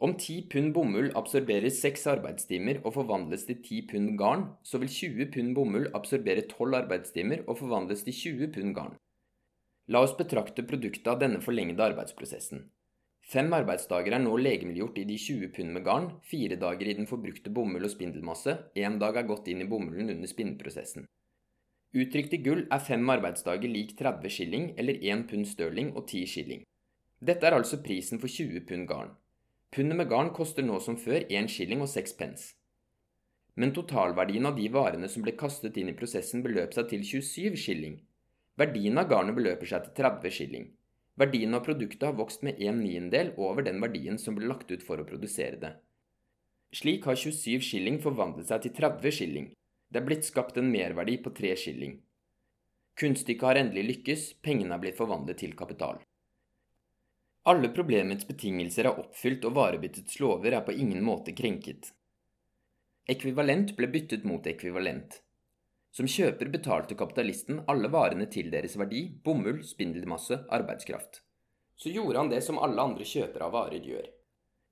Om 0.00 0.16
ti 0.18 0.40
pund 0.50 0.72
bomull 0.74 1.10
absorberer 1.16 1.70
seks 1.70 2.06
arbeidstimer 2.10 2.80
og 2.82 2.96
forvandles 2.96 3.44
til 3.46 3.60
ti 3.62 3.82
pund 3.90 4.16
garn, 4.18 4.46
så 4.64 4.80
vil 4.80 4.90
20 4.90 5.28
pund 5.34 5.54
bomull 5.54 5.90
absorbere 5.94 6.46
tolv 6.50 6.74
arbeidstimer 6.80 7.44
og 7.46 7.58
forvandles 7.60 8.02
til 8.08 8.16
20 8.20 8.52
pund 8.56 8.74
garn. 8.74 8.96
La 9.88 10.00
oss 10.00 10.16
betrakte 10.16 10.64
produktet 10.64 11.08
av 11.12 11.20
denne 11.20 11.42
forlengede 11.44 11.84
arbeidsprosessen. 11.84 12.64
Fem 13.24 13.52
arbeidsdager 13.56 14.16
er 14.16 14.20
nå 14.24 14.36
legemliggjort 14.40 14.98
i 15.00 15.08
de 15.08 15.18
20 15.20 15.52
pund 15.56 15.76
med 15.76 15.84
garn, 15.84 16.10
fire 16.24 16.56
dager 16.60 16.88
i 16.88 16.96
den 16.96 17.08
forbrukte 17.08 17.52
bomull 17.52 17.84
og 17.84 17.92
spindelmasse, 17.92 18.56
én 18.76 18.98
dag 19.00 19.16
er 19.20 19.28
gått 19.28 19.48
inn 19.52 19.62
i 19.64 19.68
bomullen 19.68 20.12
under 20.12 20.28
spinneprosessen. 20.28 21.06
Uttrykt 21.94 22.32
i 22.34 22.40
gull 22.42 22.64
er 22.74 22.82
fem 22.82 23.10
arbeidsdager 23.14 23.70
lik 23.70 23.92
30 23.98 24.32
skilling 24.36 24.70
eller 24.78 24.98
1 24.98 25.26
pund 25.30 25.46
størling 25.46 25.92
og 25.94 26.08
10 26.08 26.24
skilling. 26.32 26.64
Dette 27.22 27.46
er 27.46 27.54
altså 27.54 27.78
prisen 27.82 28.18
for 28.22 28.28
20 28.28 28.64
pund 28.68 28.88
garn. 28.90 29.12
Pundet 29.74 29.98
med 29.98 30.10
garn 30.10 30.32
koster 30.34 30.66
nå 30.66 30.80
som 30.82 30.98
før 30.98 31.22
1 31.28 31.50
skilling 31.50 31.84
og 31.84 31.90
6 31.92 32.16
pence. 32.18 32.54
Men 33.54 33.70
totalverdien 33.74 34.46
av 34.46 34.58
de 34.58 34.66
varene 34.74 35.08
som 35.08 35.22
ble 35.22 35.36
kastet 35.38 35.78
inn 35.78 35.92
i 35.92 35.96
prosessen 35.98 36.42
beløp 36.42 36.74
seg 36.74 36.90
til 36.90 37.06
27 37.06 37.62
skilling, 37.62 38.00
Verdien 38.54 39.00
av 39.00 39.08
garnet 39.10 39.34
beløper 39.34 39.66
seg 39.66 39.86
til 39.88 39.96
30 39.98 40.30
skilling. 40.30 40.66
Verdien 41.18 41.56
av 41.58 41.64
produktet 41.66 42.04
har 42.06 42.14
vokst 42.14 42.44
med 42.46 42.60
en 42.62 42.78
niendedel 42.84 43.32
over 43.34 43.66
den 43.66 43.80
verdien 43.82 44.18
som 44.18 44.36
ble 44.36 44.46
lagt 44.46 44.70
ut 44.70 44.82
for 44.86 45.02
å 45.02 45.06
produsere 45.08 45.58
det. 45.58 45.72
Slik 46.74 47.06
har 47.10 47.18
27 47.18 47.66
skilling 47.66 47.98
forvandlet 48.02 48.50
seg 48.50 48.62
til 48.62 48.74
30 48.78 49.16
skilling. 49.18 49.48
Det 49.88 50.00
er 50.00 50.06
blitt 50.08 50.26
skapt 50.26 50.58
en 50.58 50.70
merverdi 50.72 51.18
på 51.22 51.32
tre 51.36 51.54
skilling. 51.58 51.98
Kunststykket 53.00 53.48
har 53.48 53.58
endelig 53.60 53.84
lykkes, 53.88 54.26
pengene 54.42 54.76
er 54.76 54.82
blitt 54.82 54.98
forvandlet 54.98 55.40
til 55.42 55.56
kapital. 55.58 55.98
Alle 57.50 57.68
problemets 57.76 58.24
betingelser 58.24 58.88
er 58.88 59.00
oppfylt 59.02 59.44
og 59.44 59.56
varebyttets 59.58 60.16
lover 60.22 60.54
er 60.56 60.64
på 60.64 60.72
ingen 60.72 61.02
måte 61.04 61.34
krenket. 61.36 61.90
Ekvivalent 63.10 63.74
ble 63.76 63.90
byttet 63.92 64.24
mot 64.24 64.46
ekvivalent. 64.48 65.18
Som 65.94 66.08
kjøper 66.08 66.48
betalte 66.54 66.96
kapitalisten 66.98 67.60
alle 67.70 67.90
varene 67.92 68.24
til 68.32 68.48
deres 68.54 68.78
verdi, 68.80 69.02
bomull, 69.24 69.60
spindelmasse, 69.62 70.40
arbeidskraft. 70.56 71.20
Så 71.76 71.92
gjorde 71.92 72.22
han 72.22 72.30
det 72.32 72.40
som 72.46 72.58
alle 72.62 72.80
andre 72.80 73.04
kjøpere 73.04 73.50
av 73.50 73.52
varer 73.54 73.84
gjør. 73.84 74.08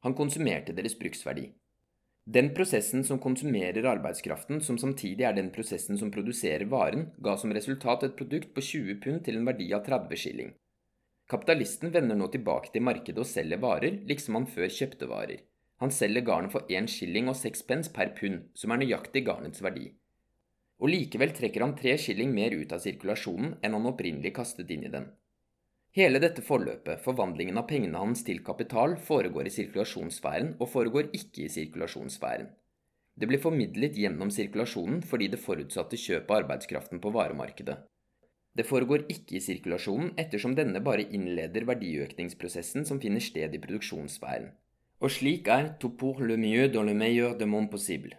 Han 0.07 0.17
konsumerte 0.19 0.75
deres 0.75 0.97
bruksverdi. 0.99 1.51
Den 2.25 2.53
prosessen 2.55 3.03
som 3.05 3.19
konsumerer 3.19 3.87
arbeidskraften, 3.91 4.61
som 4.63 4.79
samtidig 4.79 5.25
er 5.27 5.35
den 5.35 5.51
prosessen 5.55 5.99
som 5.99 6.11
produserer 6.15 6.69
varen, 6.71 7.09
ga 7.19 7.35
som 7.37 7.53
resultat 7.53 8.05
et 8.07 8.15
produkt 8.19 8.53
på 8.55 8.63
20 8.63 9.01
pund 9.03 9.25
til 9.27 9.41
en 9.41 9.49
verdi 9.49 9.73
av 9.75 9.83
30 9.87 10.21
skilling. 10.23 10.53
Kapitalisten 11.33 11.91
vender 11.95 12.19
nå 12.19 12.29
tilbake 12.31 12.71
til 12.75 12.85
markedet 12.87 13.25
og 13.25 13.27
selger 13.27 13.59
varer, 13.63 13.99
liksom 14.07 14.39
han 14.39 14.47
før 14.47 14.71
kjøpte 14.71 15.09
varer. 15.11 15.43
Han 15.83 15.91
selger 15.91 16.23
garnet 16.23 16.55
for 16.55 16.71
1 16.71 16.87
skilling 16.93 17.33
og 17.33 17.39
6 17.41 17.67
pence 17.67 17.91
per 17.97 18.15
pund, 18.19 18.47
som 18.55 18.71
er 18.71 18.85
nøyaktig 18.85 19.25
garnets 19.27 19.65
verdi 19.65 19.91
og 20.83 20.91
likevel 20.91 21.31
trekker 21.31 21.63
han 21.63 21.77
tre 21.79 21.95
skilling 22.01 22.33
mer 22.35 22.55
ut 22.59 22.73
av 22.75 22.83
sirkulasjonen 22.83 23.55
enn 23.63 23.77
han 23.77 23.87
opprinnelig 23.87 24.33
kastet 24.35 24.71
inn 24.75 24.89
i 24.89 24.91
den. 24.91 25.07
Hele 25.93 26.23
dette 26.25 26.41
forløpet, 26.41 27.03
forvandlingen 27.05 27.59
av 27.61 27.67
pengene 27.69 28.01
hans 28.01 28.23
til 28.25 28.39
kapital, 28.45 28.95
foregår 28.97 29.51
i 29.51 29.53
sirkulasjonssfæren 29.53 30.55
og 30.57 30.71
foregår 30.73 31.11
ikke 31.13 31.45
i 31.45 31.51
sirkulasjonssfæren. 31.53 32.49
Det 33.13 33.29
blir 33.29 33.43
formidlet 33.43 33.99
gjennom 34.01 34.31
sirkulasjonen 34.33 35.03
fordi 35.05 35.29
det 35.35 35.43
forutsatte 35.43 36.01
kjøp 36.01 36.33
av 36.33 36.39
arbeidskraften 36.39 37.03
på 37.05 37.13
varemarkedet. 37.13 37.77
Det 38.57 38.65
foregår 38.69 39.05
ikke 39.13 39.37
i 39.37 39.45
sirkulasjonen 39.45 40.15
ettersom 40.21 40.57
denne 40.57 40.81
bare 40.81 41.05
innleder 41.05 41.69
verdiøkningsprosessen 41.69 42.89
som 42.89 43.01
finner 43.05 43.21
sted 43.21 43.53
i 43.53 43.61
produksjonssfæren. 43.61 44.49
Og 45.05 45.13
slik 45.13 45.53
er 45.53 45.75
tout 45.77 45.99
pour 46.01 46.25
le 46.25 46.41
mieux 46.41 46.73
dans 46.73 46.89
le 46.89 46.97
meilleur 46.97 47.37
de 47.37 47.45
mon 47.45 47.69
possible. 47.69 48.17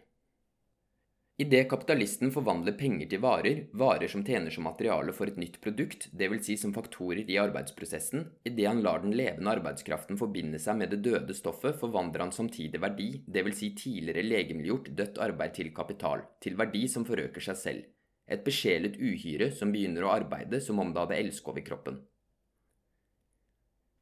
Idet 1.42 1.66
kapitalisten 1.66 2.30
forvandler 2.30 2.76
penger 2.78 3.08
til 3.10 3.22
varer, 3.24 3.64
varer 3.74 4.12
som 4.12 4.22
tjener 4.22 4.54
som 4.54 4.68
materiale 4.68 5.16
for 5.18 5.32
et 5.32 5.40
nytt 5.42 5.56
produkt, 5.64 6.06
dvs. 6.14 6.44
Si 6.46 6.58
som 6.62 6.76
faktorer 6.76 7.24
i 7.26 7.40
arbeidsprosessen, 7.42 8.28
idet 8.46 8.68
han 8.70 8.84
lar 8.86 9.02
den 9.02 9.16
levende 9.18 9.56
arbeidskraften 9.56 10.20
forbinde 10.20 10.62
seg 10.62 10.78
med 10.78 10.94
det 10.94 11.02
døde 11.08 11.34
stoffet, 11.34 11.80
forvandler 11.82 12.28
han 12.28 12.36
samtidig 12.38 12.84
verdi, 12.86 13.10
dvs. 13.26 13.58
Si 13.64 13.72
tidligere 13.82 14.28
legemliggjort 14.28 14.94
dødt 14.94 15.18
arbeid 15.26 15.58
til 15.58 15.74
kapital, 15.74 16.22
til 16.38 16.60
verdi 16.60 16.86
som 16.86 17.10
forøker 17.10 17.50
seg 17.50 17.62
selv. 17.66 17.92
Et 18.30 18.46
besjelet 18.46 19.02
uhyre 19.02 19.50
som 19.58 19.74
begynner 19.74 20.06
å 20.06 20.14
arbeide 20.14 20.62
som 20.62 20.78
om 20.86 20.94
det 20.94 21.02
hadde 21.02 21.18
elskov 21.18 21.58
i 21.58 21.66
kroppen. 21.66 21.98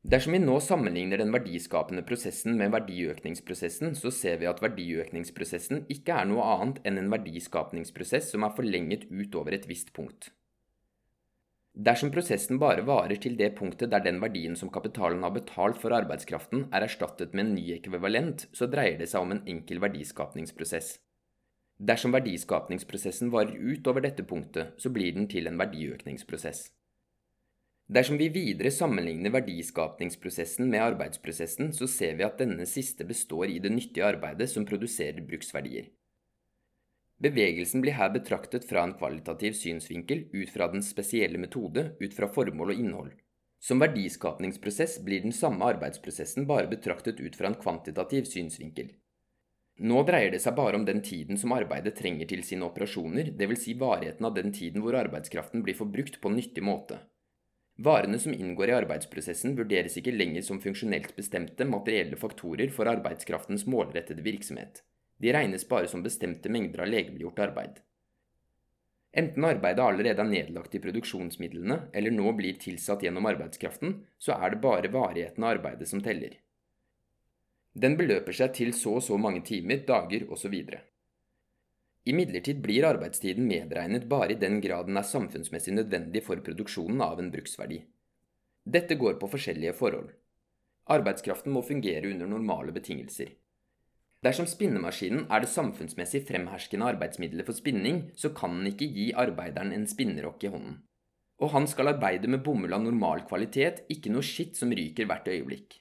Dersom 0.01 0.33
vi 0.33 0.39
nå 0.41 0.55
sammenligner 0.65 1.21
den 1.21 1.29
verdiskapende 1.29 2.01
prosessen 2.01 2.55
med 2.57 2.71
verdiøkningsprosessen, 2.73 3.93
så 3.93 4.09
ser 4.09 4.39
vi 4.41 4.47
at 4.49 4.61
verdiøkningsprosessen 4.63 5.85
ikke 5.93 6.15
er 6.17 6.25
noe 6.25 6.47
annet 6.55 6.79
enn 6.89 6.97
en 6.97 7.11
verdiskapningsprosess 7.13 8.31
som 8.33 8.47
er 8.47 8.55
forlenget 8.57 9.05
utover 9.13 9.53
et 9.53 9.67
visst 9.69 9.93
punkt. 9.93 10.31
Dersom 11.71 12.09
prosessen 12.11 12.57
bare 12.59 12.81
varer 12.83 13.21
til 13.21 13.37
det 13.37 13.53
punktet 13.55 13.93
der 13.93 14.01
den 14.03 14.17
verdien 14.19 14.57
som 14.59 14.73
kapitalen 14.73 15.21
har 15.23 15.37
betalt 15.37 15.77
for 15.79 15.93
arbeidskraften, 15.95 16.65
er 16.73 16.89
erstattet 16.89 17.37
med 17.37 17.45
en 17.45 17.55
ny 17.55 17.69
ekvivalent, 17.77 18.49
så 18.51 18.67
dreier 18.67 18.97
det 18.99 19.07
seg 19.13 19.21
om 19.21 19.37
en 19.37 19.45
enkel 19.47 19.79
verdiskapningsprosess. 19.85 20.97
Dersom 21.77 22.17
verdiskapningsprosessen 22.17 23.31
varer 23.31 23.53
utover 23.53 24.03
dette 24.03 24.25
punktet, 24.27 24.73
så 24.81 24.89
blir 24.89 25.13
den 25.13 25.29
til 25.29 25.47
en 25.47 25.61
verdiøkningsprosess. 25.61 26.71
Dersom 27.91 28.15
vi 28.17 28.29
videre 28.31 28.71
sammenligner 28.71 29.33
verdiskapningsprosessen 29.35 30.69
med 30.71 30.79
arbeidsprosessen, 30.79 31.73
så 31.75 31.89
ser 31.91 32.15
vi 32.15 32.23
at 32.23 32.37
denne 32.39 32.63
siste 32.63 33.03
består 33.03 33.51
i 33.51 33.57
det 33.59 33.73
nyttige 33.73 34.05
arbeidet 34.07 34.47
som 34.47 34.63
produserer 34.69 35.19
bruksverdier. 35.27 35.89
Bevegelsen 37.21 37.83
blir 37.83 37.97
her 37.99 38.13
betraktet 38.13 38.63
fra 38.69 38.85
en 38.87 38.95
kvalitativ 38.95 39.59
synsvinkel 39.59 40.23
ut 40.31 40.55
fra 40.55 40.69
den 40.71 40.81
spesielle 40.87 41.37
metode, 41.37 41.89
ut 41.99 42.15
fra 42.15 42.31
formål 42.31 42.71
og 42.71 42.79
innhold. 42.79 43.11
Som 43.59 43.83
verdiskapningsprosess 43.83 45.01
blir 45.03 45.27
den 45.27 45.35
samme 45.35 45.67
arbeidsprosessen 45.75 46.47
bare 46.47 46.71
betraktet 46.71 47.19
ut 47.19 47.35
fra 47.35 47.51
en 47.51 47.59
kvantitativ 47.59 48.23
synsvinkel. 48.31 48.95
Nå 49.83 50.01
dreier 50.07 50.31
det 50.31 50.39
seg 50.41 50.55
bare 50.55 50.79
om 50.79 50.87
den 50.87 51.03
tiden 51.03 51.37
som 51.37 51.51
arbeidet 51.59 51.99
trenger 51.99 52.31
til 52.31 52.47
sine 52.47 52.71
operasjoner, 52.71 53.35
dvs. 53.35 53.65
Si 53.67 53.75
varigheten 53.75 54.25
av 54.25 54.39
den 54.39 54.55
tiden 54.55 54.79
hvor 54.81 54.95
arbeidskraften 54.95 55.65
blir 55.65 55.75
forbrukt 55.75 56.21
på 56.23 56.31
en 56.31 56.39
nyttig 56.39 56.63
måte. 56.63 57.03
Varene 57.81 58.19
som 58.19 58.33
inngår 58.33 58.69
i 58.69 58.73
arbeidsprosessen 58.77 59.55
vurderes 59.57 59.95
ikke 59.97 60.13
lenger 60.13 60.43
som 60.45 60.59
funksjonelt 60.61 61.15
bestemte 61.17 61.65
materielle 61.65 62.17
faktorer 62.19 62.69
for 62.75 62.89
arbeidskraftens 62.91 63.63
målrettede 63.65 64.21
virksomhet. 64.21 64.83
De 65.17 65.31
regnes 65.33 65.65
bare 65.69 65.89
som 65.89 66.03
bestemte 66.05 66.51
mengder 66.53 66.83
av 66.83 66.91
legemliggjort 66.91 67.41
arbeid. 67.47 67.79
Enten 69.17 69.47
arbeidet 69.49 69.83
allerede 69.83 70.21
er 70.21 70.29
nedlagt 70.29 70.77
i 70.77 70.83
produksjonsmidlene, 70.83 71.79
eller 71.93 72.13
nå 72.13 72.35
blir 72.37 72.59
tilsatt 72.61 73.01
gjennom 73.03 73.25
arbeidskraften, 73.31 73.97
så 74.21 74.37
er 74.37 74.53
det 74.53 74.61
bare 74.63 74.93
varigheten 74.93 75.43
av 75.43 75.55
arbeidet 75.55 75.89
som 75.89 76.03
teller. 76.05 76.37
Den 77.73 77.97
beløper 77.97 78.35
seg 78.35 78.53
til 78.59 78.75
så 78.77 78.99
og 78.99 79.05
så 79.07 79.17
mange 79.17 79.41
timer, 79.47 79.81
dager 79.87 80.27
osv. 80.29 80.53
Imidlertid 82.09 82.61
blir 82.63 82.87
arbeidstiden 82.87 83.45
medregnet 83.45 84.07
bare 84.09 84.33
i 84.33 84.39
den 84.41 84.57
grad 84.61 84.87
den 84.89 84.97
er 84.97 85.05
samfunnsmessig 85.05 85.75
nødvendig 85.75 86.23
for 86.25 86.41
produksjonen 86.41 87.03
av 87.05 87.19
en 87.21 87.29
bruksverdi. 87.33 87.83
Dette 88.65 88.97
går 88.97 89.19
på 89.21 89.29
forskjellige 89.29 89.75
forhold. 89.77 90.09
Arbeidskraften 90.89 91.53
må 91.53 91.61
fungere 91.61 92.09
under 92.09 92.29
normale 92.29 92.73
betingelser. 92.73 93.35
Dersom 94.25 94.45
spinnemaskinen 94.49 95.27
er 95.33 95.41
det 95.41 95.49
samfunnsmessig 95.49 96.23
fremherskende 96.27 96.89
arbeidsmiddelet 96.93 97.45
for 97.45 97.57
spinning, 97.57 98.03
så 98.17 98.29
kan 98.37 98.57
den 98.57 98.69
ikke 98.73 98.89
gi 98.89 99.07
arbeideren 99.17 99.73
en 99.73 99.87
spinnerokk 99.89 100.45
i 100.45 100.51
hånden. 100.53 100.81
Og 101.41 101.53
han 101.53 101.65
skal 101.69 101.89
arbeide 101.93 102.29
med 102.29 102.43
bomull 102.45 102.73
av 102.77 102.83
normal 102.85 103.23
kvalitet, 103.29 103.81
ikke 103.89 104.13
noe 104.13 104.25
skitt 104.25 104.57
som 104.57 104.73
ryker 104.77 105.09
hvert 105.09 105.29
øyeblikk. 105.29 105.79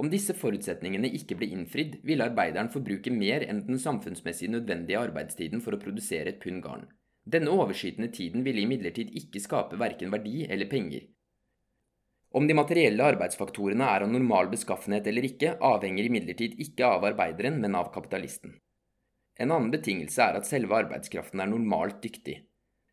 Om 0.00 0.08
disse 0.08 0.32
forutsetningene 0.32 1.10
ikke 1.12 1.36
ble 1.36 1.50
innfridd, 1.52 1.98
ville 2.08 2.24
arbeideren 2.24 2.70
forbruke 2.72 3.12
mer 3.12 3.44
enn 3.44 3.60
den 3.66 3.80
samfunnsmessig 3.82 4.48
nødvendige 4.48 4.96
arbeidstiden 4.96 5.60
for 5.60 5.76
å 5.76 5.80
produsere 5.82 6.32
et 6.32 6.40
pund 6.40 6.62
garn. 6.64 6.86
Denne 7.28 7.52
overskytende 7.52 8.08
tiden 8.16 8.46
ville 8.46 8.64
imidlertid 8.64 9.12
ikke 9.20 9.42
skape 9.44 9.76
verken 9.82 10.12
verdi 10.14 10.46
eller 10.48 10.70
penger. 10.72 11.04
Om 12.32 12.48
de 12.48 12.56
materielle 12.56 13.12
arbeidsfaktorene 13.12 13.92
er 13.92 14.06
av 14.06 14.12
normal 14.14 14.48
beskaffenhet 14.48 15.06
eller 15.10 15.26
ikke, 15.28 15.56
avhenger 15.60 16.08
imidlertid 16.08 16.56
ikke 16.64 16.86
av 16.86 17.04
arbeideren, 17.10 17.60
men 17.60 17.76
av 17.76 17.92
kapitalisten. 17.92 18.56
En 19.36 19.50
annen 19.52 19.72
betingelse 19.74 20.22
er 20.22 20.38
at 20.38 20.48
selve 20.48 20.80
arbeidskraften 20.80 21.42
er 21.44 21.50
normalt 21.50 22.00
dyktig. 22.04 22.40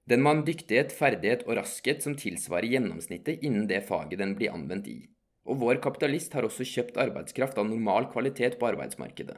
Den 0.07 0.23
må 0.23 0.33
ha 0.33 0.41
en 0.41 0.47
dyktighet, 0.47 0.91
ferdighet 0.95 1.47
og 1.47 1.59
raskhet 1.61 2.03
som 2.03 2.19
tilsvarer 2.19 2.67
gjennomsnittet 2.73 3.45
innen 3.47 3.67
det 3.71 3.85
faget 3.87 4.19
den 4.19 4.35
blir 4.39 4.51
anvendt 4.55 4.91
i 4.91 5.03
og 5.47 5.61
vår 5.63 5.79
kapitalist 5.83 6.35
har 6.35 6.45
også 6.47 6.67
kjøpt 6.67 6.99
arbeidskraft 7.01 7.57
av 7.57 7.69
normal 7.69 8.09
kvalitet 8.11 8.59
på 8.59 8.67
arbeidsmarkedet. 8.69 9.37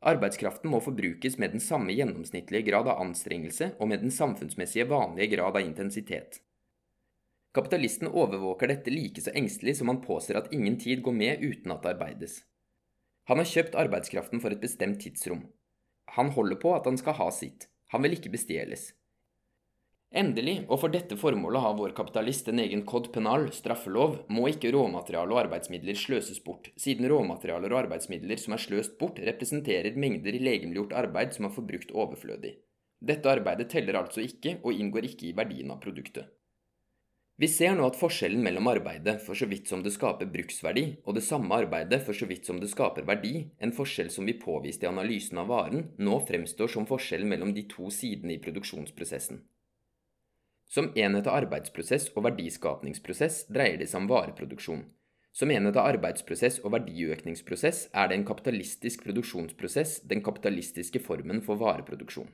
Arbeidskraften 0.00 0.70
må 0.72 0.80
forbrukes 0.80 1.36
med 1.40 1.52
den 1.52 1.60
samme 1.60 1.92
gjennomsnittlige 1.92 2.70
grad 2.70 2.88
av 2.88 3.02
anstrengelse 3.02 3.74
og 3.78 3.90
med 3.90 4.00
den 4.04 4.12
samfunnsmessige 4.14 4.88
vanlige 4.88 5.34
grad 5.34 5.58
av 5.58 5.64
intensitet. 5.64 6.40
Kapitalisten 7.52 8.08
overvåker 8.08 8.70
dette 8.70 8.92
like 8.94 9.20
så 9.20 9.34
engstelig 9.36 9.76
som 9.80 9.90
han 9.90 10.00
påser 10.04 10.38
at 10.38 10.52
ingen 10.54 10.78
tid 10.80 11.02
går 11.02 11.16
med 11.16 11.42
uten 11.42 11.74
at 11.74 11.82
det 11.82 11.92
arbeides. 11.96 12.38
Han 13.28 13.42
har 13.42 13.50
kjøpt 13.50 13.76
arbeidskraften 13.78 14.40
for 14.40 14.54
et 14.54 14.62
bestemt 14.62 15.02
tidsrom. 15.02 15.44
Han 16.16 16.32
holder 16.36 16.60
på 16.62 16.72
at 16.76 16.86
han 16.88 16.98
skal 16.98 17.18
ha 17.18 17.28
sitt. 17.34 17.68
Han 17.92 18.02
vil 18.06 18.16
ikke 18.16 18.32
bestjeles. 18.32 18.92
Endelig, 20.10 20.64
og 20.66 20.80
for 20.82 20.90
dette 20.90 21.14
formålet 21.14 21.62
har 21.62 21.76
vår 21.78 21.92
kapitalist 21.94 22.48
en 22.50 22.58
egen 22.58 22.80
cod 22.82 23.12
penal, 23.14 23.44
straffelov, 23.54 24.16
må 24.26 24.48
ikke 24.50 24.72
råmateriale 24.74 25.30
og 25.36 25.44
arbeidsmidler 25.44 25.94
sløses 25.94 26.40
bort, 26.42 26.66
siden 26.74 27.06
råmaterialer 27.12 27.70
og 27.70 27.84
arbeidsmidler 27.84 28.40
som 28.42 28.56
er 28.56 28.62
sløst 28.64 28.96
bort, 28.98 29.20
representerer 29.22 29.94
mengder 29.94 30.34
legemliggjort 30.34 30.96
arbeid 30.98 31.36
som 31.36 31.46
er 31.46 31.54
forbrukt 31.54 31.94
overflødig. 31.94 32.56
Dette 33.00 33.30
arbeidet 33.30 33.68
teller 33.70 34.00
altså 34.00 34.24
ikke, 34.26 34.56
og 34.64 34.74
inngår 34.74 35.06
ikke 35.12 35.28
i 35.28 35.36
verdien 35.38 35.70
av 35.70 35.78
produktet. 35.84 36.26
Vi 37.40 37.48
ser 37.48 37.78
nå 37.78 37.86
at 37.86 37.96
forskjellen 37.96 38.42
mellom 38.44 38.66
arbeidet 38.68 39.14
for 39.24 39.38
så 39.38 39.46
vidt 39.48 39.70
som 39.70 39.80
det 39.86 39.94
skaper 39.94 40.28
bruksverdi, 40.28 40.84
og 41.06 41.16
det 41.16 41.22
samme 41.24 41.54
arbeidet 41.56 42.02
for 42.04 42.18
så 42.18 42.26
vidt 42.28 42.50
som 42.50 42.58
det 42.60 42.68
skaper 42.74 43.06
verdi, 43.08 43.46
en 43.62 43.72
forskjell 43.72 44.10
som 44.12 44.26
vi 44.26 44.34
påviste 44.42 44.84
i 44.84 44.90
analysen 44.90 45.38
av 45.40 45.48
varen, 45.54 45.86
nå 46.02 46.18
fremstår 46.26 46.74
som 46.74 46.90
forskjellen 46.90 47.30
mellom 47.30 47.54
de 47.54 47.64
to 47.70 47.88
sidene 47.94 48.34
i 48.34 48.42
produksjonsprosessen. 48.42 49.40
Som 50.70 50.92
enhet 50.94 51.26
av 51.26 51.34
arbeidsprosess 51.40 52.12
og 52.14 52.28
verdiskapningsprosess 52.28 53.42
dreier 53.50 53.80
det 53.80 53.88
seg 53.90 54.04
om 54.04 54.10
vareproduksjon. 54.12 54.84
Som 55.34 55.50
enhet 55.50 55.74
av 55.74 55.88
arbeidsprosess 55.96 56.60
og 56.62 56.76
verdiøkningsprosess 56.76 57.88
er 57.90 58.10
det 58.10 58.18
en 58.18 58.26
kapitalistisk 58.28 59.02
produksjonsprosess, 59.06 59.96
den 60.06 60.22
kapitalistiske 60.22 61.02
formen 61.02 61.42
for 61.42 61.58
vareproduksjon. 61.58 62.30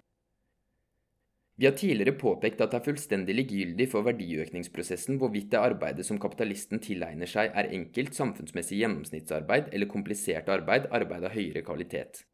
Vi 1.57 1.65
har 1.65 1.73
tidligere 1.73 2.13
påpekt 2.21 2.61
at 2.61 2.75
det 2.75 2.83
er 2.83 2.85
fullstendig 2.85 3.39
likegyldig 3.39 3.89
for 3.89 4.05
verdiøkningsprosessen 4.05 5.17
hvorvidt 5.17 5.55
det 5.55 5.63
arbeidet 5.63 6.05
som 6.05 6.21
kapitalisten 6.21 6.83
tilegner 6.85 7.31
seg, 7.31 7.49
er 7.57 7.73
enkelt, 7.73 8.13
samfunnsmessig 8.13 8.83
gjennomsnittsarbeid 8.83 9.73
eller 9.73 9.89
komplisert 9.89 10.53
arbeid, 10.53 10.91
arbeid 10.93 11.25
av 11.25 11.33
høyere 11.33 11.65
kvalitet. 11.65 12.27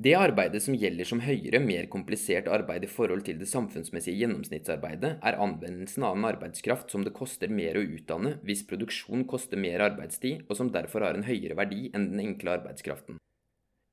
Det 0.00 0.14
arbeidet 0.16 0.62
som 0.64 0.72
gjelder 0.80 1.04
som 1.04 1.18
høyere, 1.20 1.58
mer 1.60 1.84
komplisert 1.92 2.46
arbeid 2.48 2.86
i 2.86 2.88
forhold 2.88 3.20
til 3.26 3.36
det 3.36 3.48
samfunnsmessige 3.50 4.16
gjennomsnittsarbeidet, 4.22 5.10
er 5.20 5.36
anvendelsen 5.44 6.06
av 6.08 6.14
en 6.16 6.24
arbeidskraft 6.24 6.94
som 6.94 7.04
det 7.04 7.12
koster 7.18 7.52
mer 7.52 7.76
å 7.76 7.82
utdanne 7.84 8.38
hvis 8.46 8.62
produksjon 8.70 9.26
koster 9.28 9.60
mer 9.60 9.84
arbeidstid, 9.90 10.46
og 10.48 10.56
som 10.56 10.70
derfor 10.72 11.04
har 11.04 11.18
en 11.18 11.26
høyere 11.28 11.58
verdi 11.58 11.90
enn 11.92 12.08
den 12.14 12.24
enkle 12.24 12.54
arbeidskraften. 12.56 13.20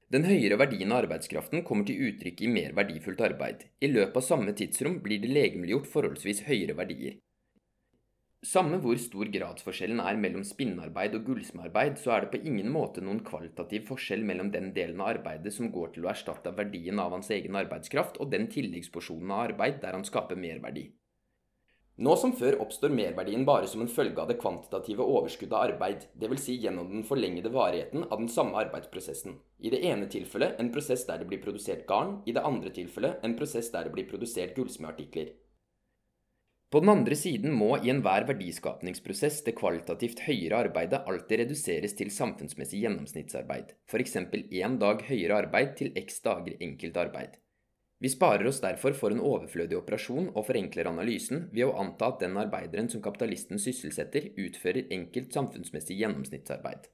Den 0.07 0.23
høyere 0.23 0.55
verdien 0.61 0.95
av 0.95 1.01
arbeidskraften 1.01 1.65
kommer 1.67 1.83
til 1.89 1.99
uttrykk 2.07 2.45
i 2.45 2.53
mer 2.55 2.77
verdifullt 2.79 3.27
arbeid. 3.27 3.67
I 3.83 3.91
løpet 3.91 4.21
av 4.21 4.27
samme 4.29 4.55
tidsrom 4.55 5.01
blir 5.03 5.19
det 5.19 5.33
legemliggjort 5.35 5.91
forholdsvis 5.91 6.45
høyere 6.47 6.77
verdier. 6.79 7.19
Samme 8.45 8.77
hvor 8.77 8.99
stor 9.01 9.31
gradsforskjellen 9.33 9.97
er 9.97 10.19
mellom 10.21 10.43
spinnarbeid 10.45 11.15
og 11.17 11.23
gullsmedarbeid, 11.25 11.95
så 11.97 12.11
er 12.13 12.25
det 12.25 12.35
på 12.35 12.41
ingen 12.45 12.69
måte 12.69 13.01
noen 13.01 13.23
kvalitativ 13.25 13.87
forskjell 13.87 14.21
mellom 14.29 14.51
den 14.53 14.69
delen 14.75 15.01
av 15.01 15.15
arbeidet 15.15 15.55
som 15.55 15.71
går 15.73 15.95
til 15.95 16.05
å 16.05 16.11
erstatte 16.11 16.53
verdien 16.53 17.01
av 17.01 17.15
hans 17.17 17.31
egen 17.33 17.57
arbeidskraft, 17.57 18.21
og 18.21 18.29
den 18.29 18.45
tilleggsporsjonen 18.53 19.33
av 19.33 19.47
arbeid 19.47 19.81
der 19.81 19.97
han 19.97 20.05
skaper 20.05 20.37
merverdi. 20.37 20.85
Nå 21.97 22.13
som 22.21 22.35
før 22.37 22.59
oppstår 22.61 22.93
merverdien 22.93 23.41
bare 23.41 23.65
som 23.65 23.81
en 23.81 23.89
følge 23.89 24.21
av 24.21 24.29
det 24.29 24.37
kvantitative 24.37 25.01
overskuddet 25.01 25.57
av 25.57 25.71
arbeid, 25.71 26.05
dvs. 26.13 26.43
Si 26.43 26.59
gjennom 26.61 26.91
den 26.91 27.07
forlengede 27.09 27.49
varigheten 27.49 28.05
av 28.05 28.19
den 28.21 28.29
samme 28.29 28.61
arbeidsprosessen. 28.61 29.39
I 29.65 29.73
det 29.73 29.81
ene 29.81 30.05
tilfellet 30.13 30.61
en 30.61 30.69
prosess 30.75 31.07
der 31.09 31.23
det 31.23 31.31
blir 31.31 31.41
produsert 31.41 31.87
garn, 31.89 32.19
i 32.29 32.37
det 32.37 32.45
andre 32.45 32.69
tilfellet 32.69 33.25
en 33.25 33.33
prosess 33.39 33.73
der 33.73 33.89
det 33.89 33.97
blir 33.97 34.05
produsert 34.13 34.53
gullsmedartikler. 34.53 35.33
På 36.69 36.81
den 36.83 36.89
andre 36.91 37.15
siden 37.15 37.53
må 37.55 37.77
i 37.77 37.87
enhver 37.93 38.25
verdiskapningsprosess 38.27 39.39
det 39.45 39.53
kvalitativt 39.55 40.19
høyere 40.25 40.65
arbeidet 40.65 40.99
alltid 41.07 41.39
reduseres 41.45 41.93
til 41.95 42.11
samfunnsmessig 42.11 42.81
gjennomsnittsarbeid, 42.83 43.71
f.eks. 43.87 44.17
én 44.19 44.75
dag 44.81 45.05
høyere 45.07 45.37
arbeid 45.45 45.77
til 45.79 45.93
x 45.95 46.19
dager 46.25 46.57
enkelt 46.59 46.99
arbeid. 46.99 47.37
Vi 48.03 48.11
sparer 48.11 48.45
oss 48.51 48.59
derfor 48.61 48.93
for 48.99 49.15
en 49.15 49.23
overflødig 49.23 49.79
operasjon 49.79 50.27
og 50.35 50.43
forenkler 50.49 50.91
analysen 50.91 51.47
ved 51.55 51.69
å 51.69 51.77
anta 51.79 52.11
at 52.11 52.19
den 52.25 52.35
arbeideren 52.37 52.91
som 52.91 53.01
kapitalisten 53.01 53.63
sysselsetter, 53.63 54.33
utfører 54.35 54.91
enkelt 54.91 55.31
samfunnsmessig 55.33 55.97
gjennomsnittsarbeid. 56.03 56.91